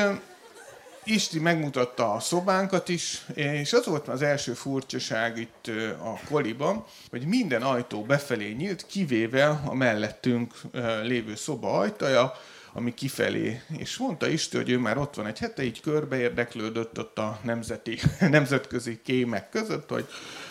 Isti 1.06 1.38
megmutatta 1.38 2.12
a 2.12 2.20
szobánkat 2.20 2.88
is, 2.88 3.22
és 3.34 3.72
az 3.72 3.86
volt 3.86 4.08
az 4.08 4.22
első 4.22 4.52
furcsaság 4.52 5.38
itt 5.38 5.70
a 6.02 6.18
koliban, 6.28 6.84
hogy 7.10 7.26
minden 7.26 7.62
ajtó 7.62 8.02
befelé 8.02 8.52
nyílt, 8.52 8.86
kivéve 8.86 9.48
a 9.48 9.74
mellettünk 9.74 10.54
lévő 11.02 11.34
szoba 11.34 11.78
ajtaja, 11.78 12.32
ami 12.72 12.94
kifelé. 12.94 13.60
És 13.78 13.96
mondta 13.96 14.28
Isti, 14.28 14.56
hogy 14.56 14.70
ő 14.70 14.78
már 14.78 14.98
ott 14.98 15.14
van 15.14 15.26
egy 15.26 15.38
hete, 15.38 15.62
így 15.62 15.80
körbe 15.80 16.16
érdeklődött 16.16 16.98
ott 16.98 17.18
a 17.18 17.38
nemzeti, 17.42 17.98
nemzetközi 18.20 19.00
kémek 19.04 19.48
között, 19.48 19.90
hogy 19.90 20.06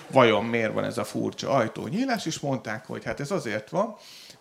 vajon 0.07 0.45
miért 0.45 0.73
van 0.73 0.83
ez 0.83 0.97
a 0.97 1.03
furcsa 1.03 1.49
ajtónyílás, 1.49 2.25
és 2.25 2.39
mondták, 2.39 2.85
hogy 2.85 3.03
hát 3.03 3.19
ez 3.19 3.31
azért 3.31 3.69
van, 3.69 3.95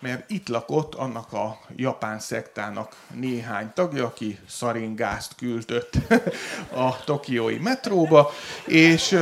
mert 0.05 0.31
itt 0.31 0.49
lakott 0.49 0.95
annak 0.95 1.33
a 1.33 1.59
japán 1.77 2.19
szektának 2.19 2.97
néhány 3.15 3.71
tagja, 3.75 4.05
aki 4.05 4.39
szaringázt 4.49 5.35
küldött 5.37 5.93
a 6.87 7.05
tokiói 7.05 7.59
metróba, 7.59 8.31
és 8.67 9.19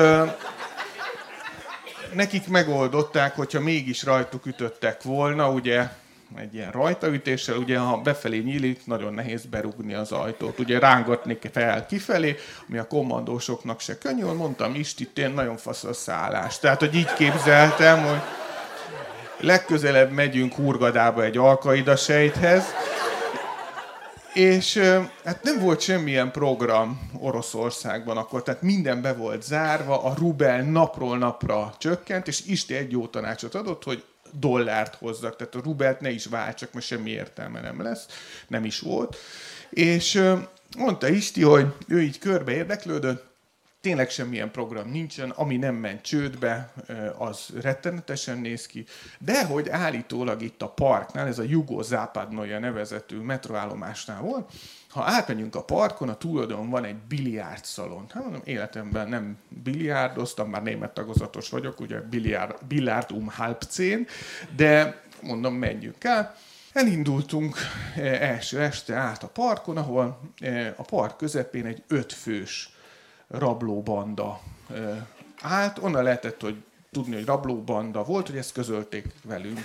nekik 2.12 2.49
megoldották, 2.49 3.37
hogyha 3.37 3.61
mégis 3.61 4.05
rajtuk 4.05 4.47
ütöttek 4.47 5.03
volna, 5.03 5.51
ugye 5.51 5.88
egy 6.37 6.55
ilyen 6.55 6.71
rajtaütéssel, 6.71 7.57
ugye 7.57 7.79
ha 7.79 7.97
befelé 7.97 8.38
nyílik, 8.38 8.87
nagyon 8.87 9.14
nehéz 9.14 9.45
berúgni 9.45 9.95
az 9.95 10.12
ajtót. 10.12 10.59
Ugye 10.59 10.79
rángatni 10.79 11.38
fel 11.53 11.87
kifelé, 11.87 12.37
ami 12.68 12.79
a 12.79 12.87
kommandósoknak 12.87 13.81
se 13.81 13.99
könnyű, 13.99 14.25
mondtam, 14.25 14.75
Isti, 14.75 15.09
nagyon 15.35 15.57
fasz 15.57 15.85
a 15.85 15.92
szállás. 15.92 16.59
Tehát, 16.59 16.81
hogy 16.81 16.95
így 16.95 17.12
képzeltem, 17.12 18.03
hogy 18.05 18.21
legközelebb 19.42 20.11
megyünk 20.11 20.55
Hurgadába 20.55 21.24
egy 21.24 21.37
alkaida 21.37 21.96
sejthez, 21.96 22.64
és 24.35 24.76
hát 25.24 25.42
nem 25.42 25.59
volt 25.59 25.81
semmilyen 25.81 26.31
program 26.31 27.11
Oroszországban 27.18 28.16
akkor, 28.16 28.42
tehát 28.42 28.62
minden 28.62 29.02
be 29.02 29.12
volt 29.12 29.42
zárva, 29.42 30.02
a 30.02 30.14
rubel 30.18 30.62
napról 30.62 31.18
napra 31.18 31.74
csökkent, 31.78 32.28
és 32.28 32.46
Isti 32.46 32.74
egy 32.74 32.90
jó 32.90 33.07
tanácsot 33.07 33.55
adott, 33.55 33.85
hogy 33.85 34.05
dollárt 34.33 34.94
hozzak, 34.94 35.37
tehát 35.37 35.55
a 35.55 35.61
rubelt 35.64 36.00
ne 36.00 36.11
is 36.11 36.26
váltsak, 36.26 36.72
mert 36.72 36.87
semmi 36.87 37.11
értelme 37.11 37.61
nem 37.61 37.83
lesz, 37.83 38.07
nem 38.48 38.64
is 38.64 38.81
volt. 38.81 39.16
És 39.70 40.22
mondta 40.78 41.09
Isti, 41.09 41.42
hogy 41.42 41.66
ő 41.88 42.02
így 42.02 42.18
körbe 42.18 42.52
érdeklődött, 42.52 43.32
tényleg 43.83 44.11
semmilyen 44.11 44.51
program 44.51 44.90
nincsen, 44.90 45.31
ami 45.31 45.57
nem 45.57 45.75
ment 45.75 46.03
csődbe, 46.03 46.73
az 47.18 47.49
rettenetesen 47.61 48.38
néz 48.38 48.66
ki, 48.66 48.85
de 49.18 49.45
hogy 49.45 49.68
állítólag 49.68 50.42
itt 50.42 50.62
a 50.62 50.68
parknál, 50.68 51.27
ez 51.27 51.38
a 51.38 51.42
Jugo 51.42 51.83
Západnoja 51.83 52.59
nevezetű 52.59 53.16
metroállomásnál 53.16 54.21
volt, 54.21 54.53
ha 54.88 55.03
átmegyünk 55.05 55.55
a 55.55 55.64
parkon, 55.64 56.09
a 56.09 56.16
túloldalon 56.16 56.71
van 56.71 56.85
egy 56.85 56.97
biliárd 56.97 57.64
szalon. 57.64 58.07
Hát 58.14 58.23
mondom, 58.23 58.40
életemben 58.45 59.09
nem 59.09 59.37
biliárdoztam, 59.49 60.51
már 60.51 60.62
német 60.62 60.95
tagozatos 60.95 61.49
vagyok, 61.49 61.81
ugye 61.81 62.01
biliárd, 62.01 62.64
biliárd 62.68 63.12
um 63.12 63.29
halbcén, 63.29 64.07
de 64.57 65.03
mondom, 65.23 65.55
menjünk 65.55 66.05
el. 66.05 66.35
Elindultunk 66.73 67.57
első 67.97 68.61
este 68.61 68.95
át 68.95 69.23
a 69.23 69.29
parkon, 69.29 69.77
ahol 69.77 70.21
a 70.77 70.83
park 70.83 71.16
közepén 71.16 71.66
egy 71.66 71.83
ötfős 71.88 72.71
rablóbanda 73.33 74.40
állt. 75.42 75.79
Onnan 75.79 76.03
lehetett, 76.03 76.40
hogy 76.40 76.57
tudni, 76.92 77.14
hogy 77.14 77.25
rablóbanda 77.25 78.05
volt, 78.05 78.27
hogy 78.27 78.37
ezt 78.37 78.53
közölték 78.53 79.07
velünk. 79.25 79.59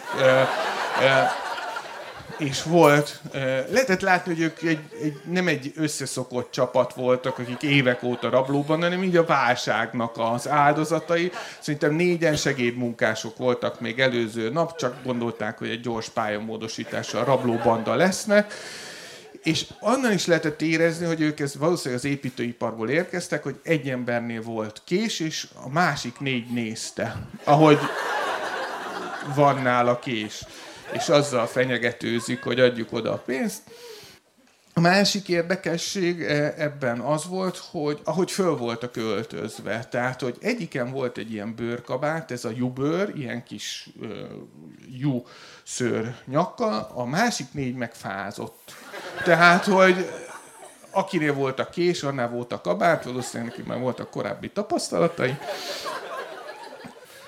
És 2.37 2.63
volt, 2.63 3.21
lehetett 3.69 4.01
látni, 4.01 4.33
hogy 4.33 4.43
ők 4.43 4.61
egy, 4.61 4.79
egy, 5.01 5.21
nem 5.25 5.47
egy 5.47 5.71
összeszokott 5.75 6.51
csapat 6.51 6.93
voltak, 6.93 7.39
akik 7.39 7.61
évek 7.61 8.03
óta 8.03 8.29
rablóban, 8.29 8.81
hanem 8.81 9.03
így 9.03 9.17
a 9.17 9.25
válságnak 9.25 10.17
az 10.17 10.47
áldozatai. 10.47 11.31
Szerintem 11.59 11.93
négyen 11.93 12.35
segédmunkások 12.35 13.37
voltak 13.37 13.79
még 13.79 13.99
előző 13.99 14.49
nap, 14.49 14.77
csak 14.77 15.03
gondolták, 15.03 15.57
hogy 15.57 15.69
egy 15.69 15.81
gyors 15.81 16.09
pályamódosítással 16.09 17.23
rablóbanda 17.23 17.95
lesznek 17.95 18.53
és 19.47 19.65
annan 19.79 20.11
is 20.11 20.25
lehetett 20.25 20.61
érezni, 20.61 21.05
hogy 21.05 21.21
ők 21.21 21.39
ez 21.39 21.55
valószínűleg 21.55 22.03
az 22.03 22.09
építőiparból 22.09 22.89
érkeztek, 22.89 23.43
hogy 23.43 23.59
egy 23.63 23.89
embernél 23.89 24.41
volt 24.41 24.81
kés, 24.85 25.19
és 25.19 25.47
a 25.63 25.69
másik 25.69 26.19
négy 26.19 26.51
nézte, 26.51 27.27
ahogy 27.43 27.79
van 29.35 29.61
nála 29.61 29.99
kés. 29.99 30.43
És 30.91 31.09
azzal 31.09 31.45
fenyegetőzik, 31.45 32.43
hogy 32.43 32.59
adjuk 32.59 32.93
oda 32.93 33.13
a 33.13 33.17
pénzt. 33.17 33.61
A 34.73 34.79
másik 34.79 35.27
érdekesség 35.27 36.21
e, 36.21 36.53
ebben 36.57 36.99
az 36.99 37.27
volt, 37.27 37.57
hogy 37.57 37.99
ahogy 38.03 38.31
föl 38.31 38.57
voltak 38.57 38.95
öltözve, 38.95 39.87
tehát, 39.91 40.21
hogy 40.21 40.37
egyiken 40.41 40.91
volt 40.91 41.17
egy 41.17 41.31
ilyen 41.31 41.55
bőrkabát, 41.55 42.31
ez 42.31 42.45
a 42.45 42.51
jubőr, 42.55 43.11
ilyen 43.15 43.43
kis 43.43 43.89
uh, 44.01 44.09
jú 44.99 45.25
szőr 45.63 46.15
nyakkal, 46.25 46.91
a 46.93 47.05
másik 47.05 47.47
négy 47.51 47.75
megfázott. 47.75 48.75
Tehát, 49.23 49.65
hogy 49.65 50.09
akinél 50.91 51.33
volt 51.33 51.59
a 51.59 51.69
kés, 51.69 52.03
annál 52.03 52.29
volt 52.29 52.51
a 52.51 52.61
kabát, 52.61 53.03
valószínűleg 53.03 53.51
neki 53.51 53.67
már 53.67 53.79
voltak 53.79 54.09
korábbi 54.09 54.49
tapasztalatai. 54.49 55.37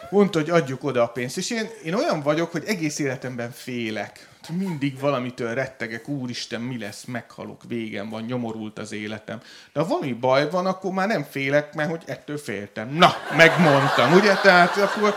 Mondta, 0.09 0.39
hogy 0.39 0.49
adjuk 0.49 0.83
oda 0.83 1.03
a 1.03 1.07
pénzt. 1.07 1.37
És 1.37 1.49
én, 1.49 1.69
én 1.83 1.93
olyan 1.93 2.21
vagyok, 2.21 2.51
hogy 2.51 2.63
egész 2.65 2.99
életemben 2.99 3.51
félek. 3.51 4.27
Mindig 4.57 4.99
valamitől 4.99 5.53
rettegek, 5.53 6.07
úristen, 6.07 6.61
mi 6.61 6.77
lesz, 6.77 7.03
meghalok, 7.03 7.61
végem 7.67 8.09
van, 8.09 8.21
nyomorult 8.21 8.79
az 8.79 8.91
életem. 8.91 9.41
De 9.73 9.79
ha 9.79 9.87
valami 9.87 10.13
baj 10.13 10.49
van, 10.49 10.65
akkor 10.65 10.91
már 10.91 11.07
nem 11.07 11.25
félek, 11.29 11.73
mert 11.73 11.89
hogy 11.89 12.03
ettől 12.05 12.37
féltem. 12.37 12.89
Na, 12.89 13.13
megmondtam, 13.37 14.13
ugye? 14.13 14.35
Tehát 14.35 14.77
akkor 14.77 15.13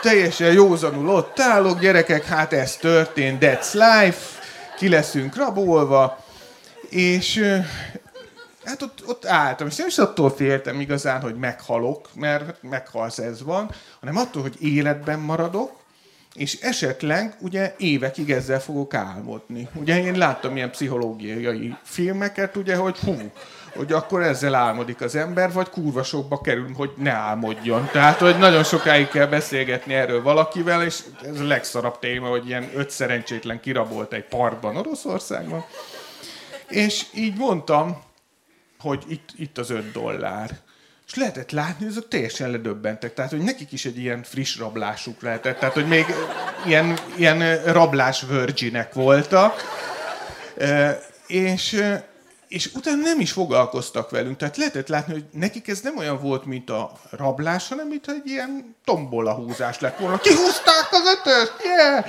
teljesen 0.00 0.52
józanul 0.52 1.08
ott 1.08 1.40
állok, 1.40 1.80
gyerekek, 1.80 2.24
hát 2.24 2.52
ez 2.52 2.76
történt, 2.76 3.44
that's 3.44 3.72
life, 3.72 4.40
ki 4.82 4.88
leszünk 4.88 5.36
rabolva, 5.36 6.24
és 6.88 7.44
Hát 8.64 8.82
ott, 8.82 9.02
ott 9.06 9.26
álltam, 9.26 9.66
és 9.66 9.76
nem 9.76 9.86
is 9.86 9.98
attól 9.98 10.30
féltem 10.30 10.80
igazán, 10.80 11.20
hogy 11.20 11.34
meghalok, 11.34 12.08
mert 12.14 12.62
meghalsz 12.62 13.18
ez 13.18 13.42
van, 13.42 13.70
hanem 14.00 14.16
attól, 14.16 14.42
hogy 14.42 14.56
életben 14.60 15.18
maradok, 15.18 15.72
és 16.34 16.60
esetleg 16.60 17.36
ugye 17.40 17.74
évekig 17.78 18.30
ezzel 18.30 18.60
fogok 18.60 18.94
álmodni. 18.94 19.68
Ugye 19.74 20.04
én 20.04 20.18
láttam 20.18 20.56
ilyen 20.56 20.70
pszichológiai 20.70 21.74
filmeket, 21.82 22.56
ugye, 22.56 22.76
hogy 22.76 22.98
hú, 22.98 23.16
hogy 23.76 23.92
akkor 23.92 24.22
ezzel 24.22 24.54
álmodik 24.54 25.00
az 25.00 25.14
ember, 25.14 25.52
vagy 25.52 25.68
kurva 25.68 26.02
sokba 26.02 26.40
kerül, 26.40 26.72
hogy 26.76 26.90
ne 26.96 27.10
álmodjon. 27.10 27.88
Tehát, 27.92 28.18
hogy 28.18 28.38
nagyon 28.38 28.64
sokáig 28.64 29.08
kell 29.08 29.26
beszélgetni 29.26 29.94
erről 29.94 30.22
valakivel, 30.22 30.82
és 30.82 31.00
ez 31.22 31.40
a 31.40 31.46
legszarabb 31.46 31.98
téma, 31.98 32.28
hogy 32.28 32.48
ilyen 32.48 32.70
öt 32.74 32.90
szerencsétlen 32.90 33.60
kirabolt 33.60 34.12
egy 34.12 34.24
parkban 34.24 34.76
Oroszországban. 34.76 35.64
És 36.68 37.04
így 37.14 37.36
mondtam, 37.36 38.02
hogy 38.78 39.04
itt, 39.08 39.28
itt 39.36 39.58
az 39.58 39.70
öt 39.70 39.92
dollár. 39.92 40.50
És 41.06 41.14
lehetett 41.14 41.50
látni, 41.50 41.84
hogy 41.84 41.94
azok 41.94 42.08
teljesen 42.08 42.50
ledöbbentek. 42.50 43.14
Tehát, 43.14 43.30
hogy 43.30 43.42
nekik 43.42 43.72
is 43.72 43.84
egy 43.84 43.98
ilyen 43.98 44.22
friss 44.22 44.58
rablásuk 44.58 45.22
lehetett. 45.22 45.58
Tehát, 45.58 45.74
hogy 45.74 45.86
még 45.86 46.04
ilyen, 46.66 46.98
ilyen 47.16 47.64
rablás 47.64 48.24
virginek 48.28 48.92
voltak. 48.92 49.54
E, 50.58 51.00
és, 51.26 51.82
és 52.52 52.70
utána 52.74 53.02
nem 53.02 53.20
is 53.20 53.32
foglalkoztak 53.32 54.10
velünk. 54.10 54.36
Tehát 54.36 54.56
lehetett 54.56 54.88
látni, 54.88 55.12
hogy 55.12 55.24
nekik 55.32 55.68
ez 55.68 55.80
nem 55.80 55.96
olyan 55.98 56.20
volt, 56.20 56.44
mint 56.44 56.70
a 56.70 56.92
rablás, 57.10 57.68
hanem 57.68 57.86
mint 57.88 58.08
egy 58.08 58.26
ilyen 58.26 58.76
tombola 58.84 59.34
húzás 59.34 59.80
lett 59.80 59.98
volna. 59.98 60.18
Kihúzták 60.18 60.88
az 60.90 61.18
ötöst! 61.18 61.54
Yeah! 61.64 62.06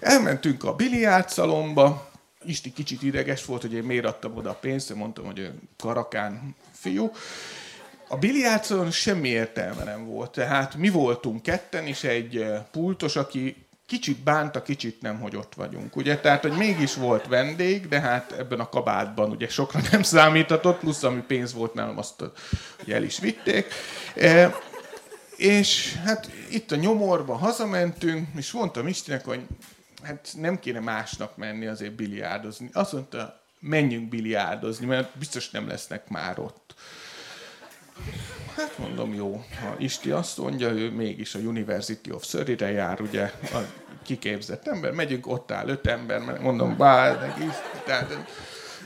Elmentünk 0.00 0.64
a 0.64 0.74
biliárdszalomba, 0.74 2.10
Isti 2.44 2.72
kicsit 2.72 3.02
ideges 3.02 3.44
volt, 3.44 3.62
hogy 3.62 3.72
én 3.72 3.82
miért 3.82 4.04
adtam 4.04 4.36
oda 4.36 4.50
a 4.50 4.54
pénzt, 4.54 4.94
mondtam, 4.94 5.24
hogy 5.24 5.38
ő 5.38 5.54
karakán 5.76 6.56
fiú. 6.72 7.12
A 8.08 8.16
biliárdszalon 8.16 8.90
semmi 8.90 9.28
értelme 9.28 9.84
nem 9.84 10.06
volt. 10.06 10.30
Tehát 10.30 10.74
mi 10.76 10.88
voltunk 10.88 11.42
ketten, 11.42 11.86
és 11.86 12.04
egy 12.04 12.46
pultos, 12.70 13.16
aki 13.16 13.67
kicsit 13.88 14.22
bánta, 14.22 14.62
kicsit 14.62 15.02
nem, 15.02 15.20
hogy 15.20 15.36
ott 15.36 15.54
vagyunk. 15.54 15.96
Ugye? 15.96 16.18
Tehát, 16.18 16.42
hogy 16.42 16.56
mégis 16.56 16.94
volt 16.94 17.26
vendég, 17.26 17.88
de 17.88 18.00
hát 18.00 18.32
ebben 18.32 18.60
a 18.60 18.68
kabátban 18.68 19.30
ugye 19.30 19.48
sokra 19.48 19.80
nem 19.90 20.02
számítatott, 20.16 20.78
plusz 20.78 21.02
ami 21.02 21.20
pénz 21.20 21.54
volt 21.54 21.74
nálam, 21.74 21.98
azt 21.98 22.24
ugye 22.82 22.94
el 22.94 23.02
is 23.02 23.18
vitték. 23.18 23.72
E, 24.14 24.54
és 25.36 25.94
hát 26.04 26.30
itt 26.50 26.72
a 26.72 26.76
nyomorba 26.76 27.36
hazamentünk, 27.36 28.28
és 28.36 28.52
mondtam 28.52 28.86
Istinek, 28.86 29.24
hogy 29.24 29.40
hát 30.02 30.28
nem 30.36 30.58
kéne 30.58 30.80
másnak 30.80 31.36
menni 31.36 31.66
azért 31.66 31.94
biliárdozni. 31.94 32.70
Azt 32.72 32.92
mondta, 32.92 33.40
menjünk 33.60 34.08
biliárdozni, 34.08 34.86
mert 34.86 35.18
biztos 35.18 35.50
nem 35.50 35.68
lesznek 35.68 36.08
már 36.08 36.38
ott. 36.38 36.74
Hát 38.58 38.78
mondom, 38.78 39.14
jó, 39.14 39.44
ha 39.60 39.74
Isti 39.78 40.10
azt 40.10 40.38
mondja, 40.38 40.68
ő 40.68 40.90
mégis 40.90 41.34
a 41.34 41.38
University 41.38 42.10
of 42.10 42.24
Surrey-re 42.24 42.70
jár, 42.70 43.00
ugye, 43.00 43.22
a 43.42 43.58
kiképzett 44.02 44.66
ember, 44.66 44.92
megyünk, 44.92 45.26
ott 45.26 45.50
áll 45.50 45.68
öt 45.68 45.86
ember, 45.86 46.20
mert 46.20 46.40
mondom, 46.40 46.76
bár, 46.76 47.34
tehát 47.84 48.16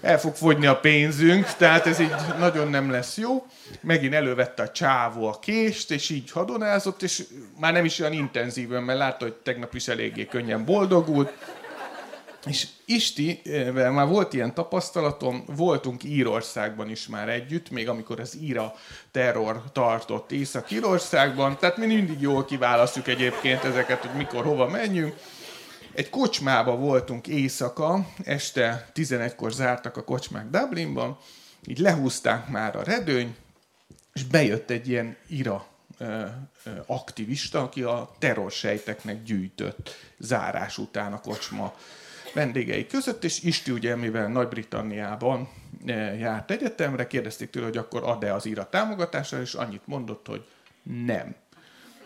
el 0.00 0.18
fog 0.18 0.34
fogyni 0.34 0.66
a 0.66 0.76
pénzünk, 0.76 1.46
tehát 1.56 1.86
ez 1.86 1.98
így 1.98 2.14
nagyon 2.38 2.68
nem 2.68 2.90
lesz 2.90 3.16
jó. 3.16 3.46
Megint 3.80 4.14
elővette 4.14 4.62
a 4.62 4.70
csávó 4.70 5.26
a 5.26 5.38
kést, 5.38 5.90
és 5.90 6.10
így 6.10 6.30
hadonázott, 6.30 7.02
és 7.02 7.22
már 7.60 7.72
nem 7.72 7.84
is 7.84 7.98
olyan 7.98 8.12
intenzíven, 8.12 8.82
mert 8.82 8.98
látta, 8.98 9.24
hogy 9.24 9.34
tegnap 9.34 9.74
is 9.74 9.88
eléggé 9.88 10.26
könnyen 10.26 10.64
boldogult. 10.64 11.32
És 12.46 12.66
Isti, 12.84 13.42
már 13.74 14.06
volt 14.06 14.32
ilyen 14.32 14.54
tapasztalatom, 14.54 15.44
voltunk 15.46 16.04
Írországban 16.04 16.90
is 16.90 17.06
már 17.06 17.28
együtt, 17.28 17.70
még 17.70 17.88
amikor 17.88 18.20
az 18.20 18.36
Íra 18.40 18.74
terror 19.10 19.62
tartott 19.72 20.32
Észak-Írországban, 20.32 21.58
tehát 21.58 21.76
mi 21.76 21.86
mindig 21.86 22.20
jól 22.20 22.44
kiválasztjuk 22.44 23.08
egyébként 23.08 23.64
ezeket, 23.64 24.04
hogy 24.04 24.16
mikor, 24.16 24.44
hova 24.44 24.68
menjünk. 24.68 25.14
Egy 25.94 26.10
kocsmába 26.10 26.76
voltunk 26.76 27.26
éjszaka, 27.26 28.06
este 28.24 28.90
11-kor 28.94 29.52
zártak 29.52 29.96
a 29.96 30.04
kocsmák 30.04 30.50
Dublinban, 30.50 31.18
így 31.66 31.78
lehúzták 31.78 32.48
már 32.48 32.76
a 32.76 32.82
redőny, 32.82 33.36
és 34.12 34.24
bejött 34.24 34.70
egy 34.70 34.88
ilyen 34.88 35.16
ira 35.26 35.66
aktivista, 36.86 37.62
aki 37.62 37.82
a 37.82 38.10
terrorsejteknek 38.18 39.22
gyűjtött 39.22 39.96
zárás 40.18 40.78
után 40.78 41.12
a 41.12 41.20
kocsma 41.20 41.74
vendégei 42.32 42.86
között, 42.86 43.24
és 43.24 43.42
Isti 43.42 43.70
ugye, 43.70 43.96
mivel 43.96 44.28
Nagy-Britanniában 44.28 45.48
járt 46.18 46.50
egyetemre, 46.50 47.06
kérdezték 47.06 47.50
tőle, 47.50 47.66
hogy 47.66 47.76
akkor 47.76 48.02
ad-e 48.04 48.34
az 48.34 48.46
IRA 48.46 48.68
támogatásra, 48.68 49.40
és 49.40 49.54
annyit 49.54 49.82
mondott, 49.84 50.26
hogy 50.26 50.44
nem. 50.82 51.34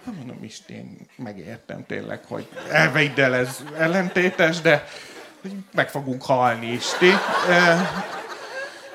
Hát 0.05 0.15
mondom, 0.17 0.45
Isten, 0.45 0.99
megértem 1.17 1.85
tényleg, 1.87 2.25
hogy 2.25 2.49
elveiddel 2.71 3.35
ez 3.35 3.65
ellentétes, 3.79 4.61
de 4.61 4.89
meg 5.73 5.89
fogunk 5.89 6.23
halni, 6.23 6.67
Isti. 6.67 7.11
E, 7.49 7.91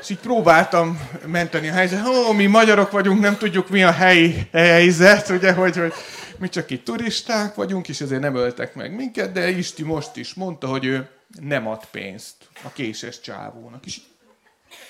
és 0.01 0.09
így 0.09 0.19
próbáltam 0.19 0.99
menteni 1.25 1.69
a 1.69 1.73
helyzet. 1.73 2.07
Ó, 2.07 2.31
mi 2.31 2.45
magyarok 2.45 2.91
vagyunk, 2.91 3.21
nem 3.21 3.37
tudjuk 3.37 3.69
mi 3.69 3.83
a 3.83 3.91
helyi 3.91 4.47
helyzet, 4.51 5.29
ugye, 5.29 5.53
hogy, 5.53 5.77
hogy 5.77 5.93
mi 6.41 6.49
csak 6.49 6.69
itt 6.69 6.83
turisták 6.85 7.55
vagyunk, 7.55 7.87
és 7.87 8.01
ezért 8.01 8.21
nem 8.21 8.35
öltek 8.35 8.75
meg 8.75 8.95
minket, 8.95 9.31
de 9.31 9.49
Isti 9.49 9.83
most 9.83 10.15
is 10.15 10.33
mondta, 10.33 10.67
hogy 10.67 10.85
ő 10.85 11.09
nem 11.39 11.67
ad 11.67 11.85
pénzt 11.91 12.35
a 12.63 12.71
késes 12.73 13.19
csávónak. 13.19 13.85
És 13.85 13.99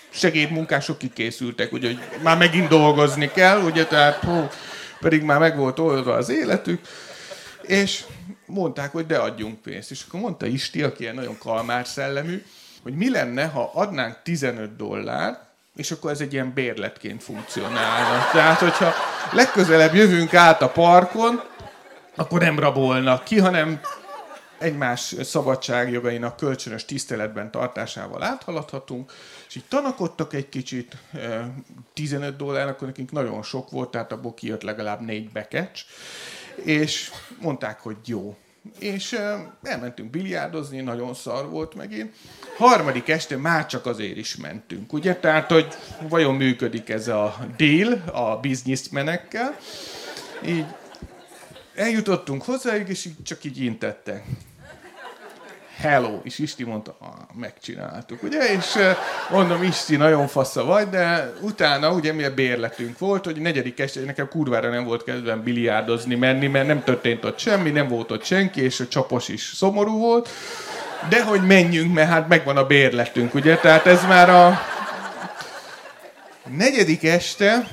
segédmunkások 0.10 0.98
kikészültek, 0.98 1.72
ugye, 1.72 1.88
hogy 1.88 2.00
már 2.22 2.38
megint 2.38 2.68
dolgozni 2.68 3.32
kell, 3.32 3.62
ugye, 3.62 3.86
tehát 3.86 4.16
hú, 4.16 4.48
pedig 5.00 5.24
már 5.24 5.40
meg 5.40 5.58
volt 5.58 5.80
oldva 5.80 6.14
az 6.14 6.30
életük, 6.30 6.88
és 7.62 8.06
mondták, 8.46 8.92
hogy 8.92 9.06
de 9.06 9.18
adjunk 9.18 9.62
pénzt. 9.62 9.92
És 9.92 10.04
akkor 10.08 10.20
mondta 10.20 10.46
Isti, 10.46 10.84
aki 10.84 11.02
ilyen 11.02 11.16
nagyon 11.16 11.38
kalmár 11.38 11.88
szellemű, 11.88 12.44
hogy 12.84 12.94
mi 12.94 13.10
lenne, 13.10 13.46
ha 13.46 13.72
adnánk 13.74 14.22
15 14.24 14.76
dollárt, 14.76 15.51
és 15.76 15.92
akkor 15.92 16.12
ez 16.12 16.22
egy 16.22 16.34
ilyen 16.34 16.54
bérletként 16.54 17.24
funkcionálna. 17.24 18.30
Tehát, 18.32 18.60
hogyha 18.60 18.94
legközelebb 19.32 19.96
jövünk 19.96 20.34
át 20.34 20.62
a 20.62 20.70
parkon, 20.70 21.42
akkor 22.16 22.40
nem 22.40 22.60
rabolnak 22.60 23.24
ki, 23.24 23.40
hanem 23.40 23.80
egymás 24.62 25.16
szabadságjogainak 25.22 26.38
kölcsönös 26.38 26.86
tiszteletben 26.86 27.52
tartásával 27.52 28.24
áthaladhatunk, 28.24 29.12
és 29.48 29.56
így 29.56 29.66
tanakodtak 29.68 30.34
egy 30.34 30.50
kicsit, 30.50 30.98
15 31.94 32.36
dollár, 32.36 32.68
akkor 32.68 32.88
nekünk 32.88 33.12
nagyon 33.12 33.44
sok 33.44 33.70
volt, 33.70 33.92
tehát 33.92 34.12
abból 34.12 34.34
kijött 34.34 34.62
legalább 34.62 35.00
négy 35.00 35.32
bekecs, 35.32 35.82
és 36.56 37.12
mondták, 37.40 37.80
hogy 37.80 37.98
jó. 38.06 38.36
És 38.80 39.20
elmentünk 39.64 40.10
biliárdozni, 40.10 40.82
nagyon 40.82 41.14
szar 41.14 41.50
volt 41.50 41.76
megint. 41.76 42.16
Harmadik 42.58 43.10
este 43.10 43.38
már 43.38 43.66
csak 43.66 43.86
azért 43.86 44.18
is 44.18 44.36
mentünk, 44.36 44.94
ugye? 44.94 45.16
Tehát, 45.16 45.52
hogy 45.52 45.68
vajon 46.10 46.36
működik 46.36 46.90
ez 46.90 47.08
a 47.08 47.48
deal 47.58 47.94
a 48.14 48.40
bizniszmenekkel. 48.40 49.58
Így 50.46 50.66
eljutottunk 51.76 52.44
hozzájuk, 52.44 52.90
és 52.90 53.06
így 53.06 53.24
csak 53.24 53.44
így 53.44 53.62
intettek 53.62 54.24
hello, 55.82 56.20
és 56.24 56.40
Isti 56.40 56.64
mondta, 56.64 56.96
ah, 57.00 57.08
megcsináltuk, 57.34 58.24
ugye, 58.24 58.54
és 58.54 58.66
mondom, 59.30 59.64
Isti, 59.64 59.96
nagyon 59.96 60.28
fassa 60.28 60.66
vagy, 60.66 60.90
de 60.90 61.34
utána 61.42 61.92
ugye 61.92 62.14
mi 62.14 62.24
a 62.24 62.34
bérletünk 62.34 63.00
volt, 63.00 63.26
hogy 63.26 63.42
negyedik 63.42 63.80
este, 63.80 64.00
nekem 64.00 64.28
kurvára 64.28 64.70
nem 64.70 64.84
volt 64.84 65.04
kedvem 65.04 65.44
biliárdozni 65.44 66.16
menni, 66.16 66.48
mert 66.48 66.68
nem 66.68 66.84
történt 66.84 67.26
ott 67.26 67.40
semmi, 67.40 67.70
nem 67.70 67.88
volt 67.88 68.12
ott 68.12 68.24
senki, 68.24 68.62
és 68.62 68.80
a 68.80 68.88
csapos 68.88 69.28
is 69.28 69.52
szomorú 69.56 70.00
volt, 70.00 70.30
de 71.10 71.24
hogy 71.24 71.46
menjünk, 71.46 71.94
mert 71.94 72.10
hát 72.10 72.28
megvan 72.28 72.58
a 72.58 72.66
bérletünk, 72.66 73.34
ugye, 73.34 73.58
tehát 73.58 73.86
ez 73.86 74.04
már 74.06 74.30
a 74.30 74.62
negyedik 76.58 77.04
este 77.04 77.68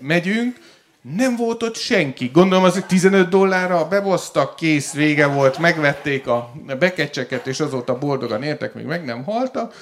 megyünk, 0.00 0.56
nem 1.02 1.36
volt 1.36 1.62
ott 1.62 1.76
senki. 1.76 2.30
Gondolom, 2.32 2.64
azok 2.64 2.86
15 2.86 3.28
dollárra 3.28 3.88
beboztak, 3.88 4.56
kész, 4.56 4.92
vége 4.92 5.26
volt, 5.26 5.58
megvették 5.58 6.26
a 6.26 6.52
bekecseket, 6.78 7.46
és 7.46 7.60
azóta 7.60 7.98
boldogan 7.98 8.42
értek, 8.42 8.74
még 8.74 8.84
meg 8.84 9.04
nem 9.04 9.24
haltak. 9.24 9.74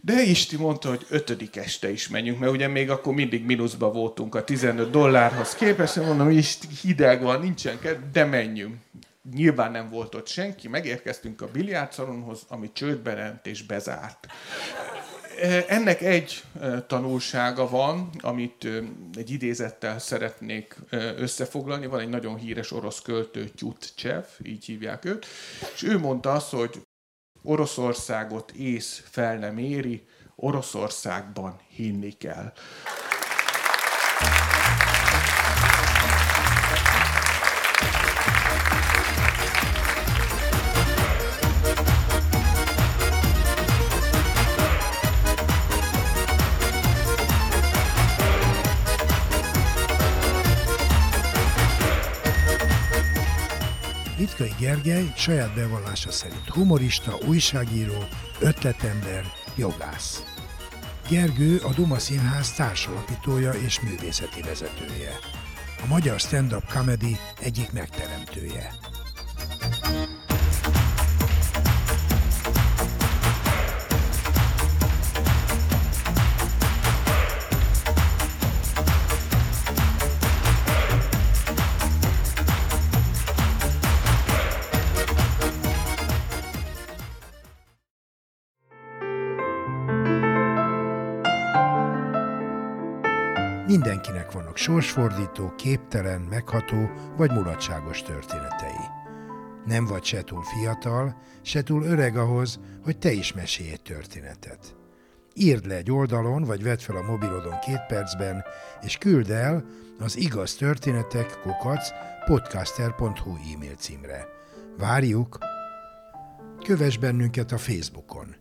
De 0.00 0.22
Isti 0.22 0.56
mondta, 0.56 0.88
hogy 0.88 1.06
ötödik 1.08 1.56
este 1.56 1.90
is 1.90 2.08
menjünk, 2.08 2.38
mert 2.38 2.52
ugye 2.52 2.68
még 2.68 2.90
akkor 2.90 3.14
mindig 3.14 3.44
mínuszba 3.44 3.90
voltunk 3.90 4.34
a 4.34 4.44
15 4.44 4.90
dollárhoz 4.90 5.54
képest. 5.54 5.96
Mondom, 5.96 6.30
Isti, 6.30 6.66
hideg 6.82 7.22
van, 7.22 7.40
nincsen 7.40 7.78
de 8.12 8.24
menjünk. 8.24 8.74
Nyilván 9.34 9.70
nem 9.70 9.90
volt 9.90 10.14
ott 10.14 10.28
senki, 10.28 10.68
megérkeztünk 10.68 11.40
a 11.40 11.48
biliárdszalonhoz, 11.52 12.40
ami 12.48 12.70
csődbe 12.72 13.14
rent 13.14 13.46
és 13.46 13.62
bezárt. 13.62 14.26
Ennek 15.68 16.00
egy 16.00 16.42
tanulsága 16.86 17.68
van, 17.68 18.10
amit 18.20 18.68
egy 19.14 19.30
idézettel 19.30 19.98
szeretnék 19.98 20.76
összefoglalni. 21.16 21.86
Van 21.86 22.00
egy 22.00 22.08
nagyon 22.08 22.36
híres 22.36 22.72
orosz 22.72 23.00
költő, 23.00 23.48
Tyutchev, 23.48 24.24
így 24.42 24.64
hívják 24.64 25.04
őt, 25.04 25.26
és 25.74 25.82
ő 25.82 25.98
mondta 25.98 26.32
azt, 26.32 26.50
hogy 26.50 26.80
Oroszországot 27.42 28.50
ész 28.50 29.02
fel 29.10 29.36
nem 29.38 29.58
éri, 29.58 30.06
Oroszországban 30.36 31.60
hinni 31.68 32.12
kell. 32.12 32.52
Litkai 54.38 54.66
Gergely 54.66 55.12
saját 55.16 55.54
bevallása 55.54 56.10
szerint 56.10 56.48
humorista, 56.48 57.18
újságíró, 57.26 58.04
ötletember, 58.40 59.24
jogász. 59.56 60.22
Gergő 61.08 61.58
a 61.58 61.72
Duma 61.72 61.98
Színház 61.98 62.52
társalapítója 62.52 63.52
és 63.52 63.80
művészeti 63.80 64.42
vezetője. 64.42 65.18
A 65.82 65.86
magyar 65.86 66.20
stand-up 66.20 66.72
comedy 66.72 67.16
egyik 67.40 67.72
megteremtője. 67.72 68.74
Mindenkinek 93.72 94.32
vannak 94.32 94.56
sorsfordító, 94.56 95.54
képtelen, 95.56 96.20
megható 96.20 96.90
vagy 97.16 97.30
mulatságos 97.30 98.02
történetei. 98.02 98.84
Nem 99.66 99.86
vagy 99.86 100.04
se 100.04 100.22
túl 100.22 100.42
fiatal, 100.42 101.16
se 101.42 101.62
túl 101.62 101.82
öreg 101.84 102.16
ahhoz, 102.16 102.60
hogy 102.84 102.98
te 102.98 103.12
is 103.12 103.32
mesélj 103.32 103.70
egy 103.70 103.82
történetet. 103.82 104.76
Írd 105.34 105.66
le 105.66 105.74
egy 105.74 105.90
oldalon, 105.90 106.44
vagy 106.44 106.62
vedd 106.62 106.78
fel 106.78 106.96
a 106.96 107.02
mobilodon 107.02 107.58
két 107.58 107.86
percben, 107.88 108.44
és 108.80 108.96
küld 108.96 109.30
el 109.30 109.64
az 109.98 110.16
igaz 110.16 110.54
történetek 110.54 111.38
kukac 111.42 111.88
podcaster.hu 112.24 113.36
e-mail 113.54 113.74
címre. 113.76 114.28
Várjuk! 114.78 115.38
Kövess 116.64 116.96
bennünket 116.96 117.52
a 117.52 117.58
Facebookon. 117.58 118.34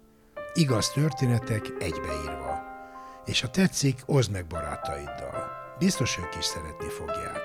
Igaz 0.54 0.89
történetek 0.89 1.65
egybeírva 1.80 2.51
és 3.26 3.42
ha 3.42 3.50
tetszik, 3.50 4.02
oszd 4.06 4.32
meg 4.32 4.48
barátaiddal. 4.48 5.52
Biztos 5.80 6.18
ők 6.18 6.36
is 6.40 6.46
szeretni 6.46 6.90
fogják. 6.90 7.42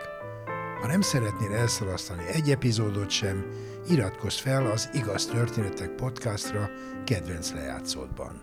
Ha 0.81 0.87
nem 0.87 1.01
szeretnél 1.01 1.53
elszalasztani 1.53 2.27
egy 2.27 2.51
epizódot 2.51 3.11
sem, 3.11 3.47
iratkozz 3.89 4.39
fel 4.39 4.67
az 4.71 4.91
Igaz 4.93 5.27
Történetek 5.27 5.91
podcastra 5.91 6.71
kedvenc 7.05 7.53
lejátszódban. 7.53 8.43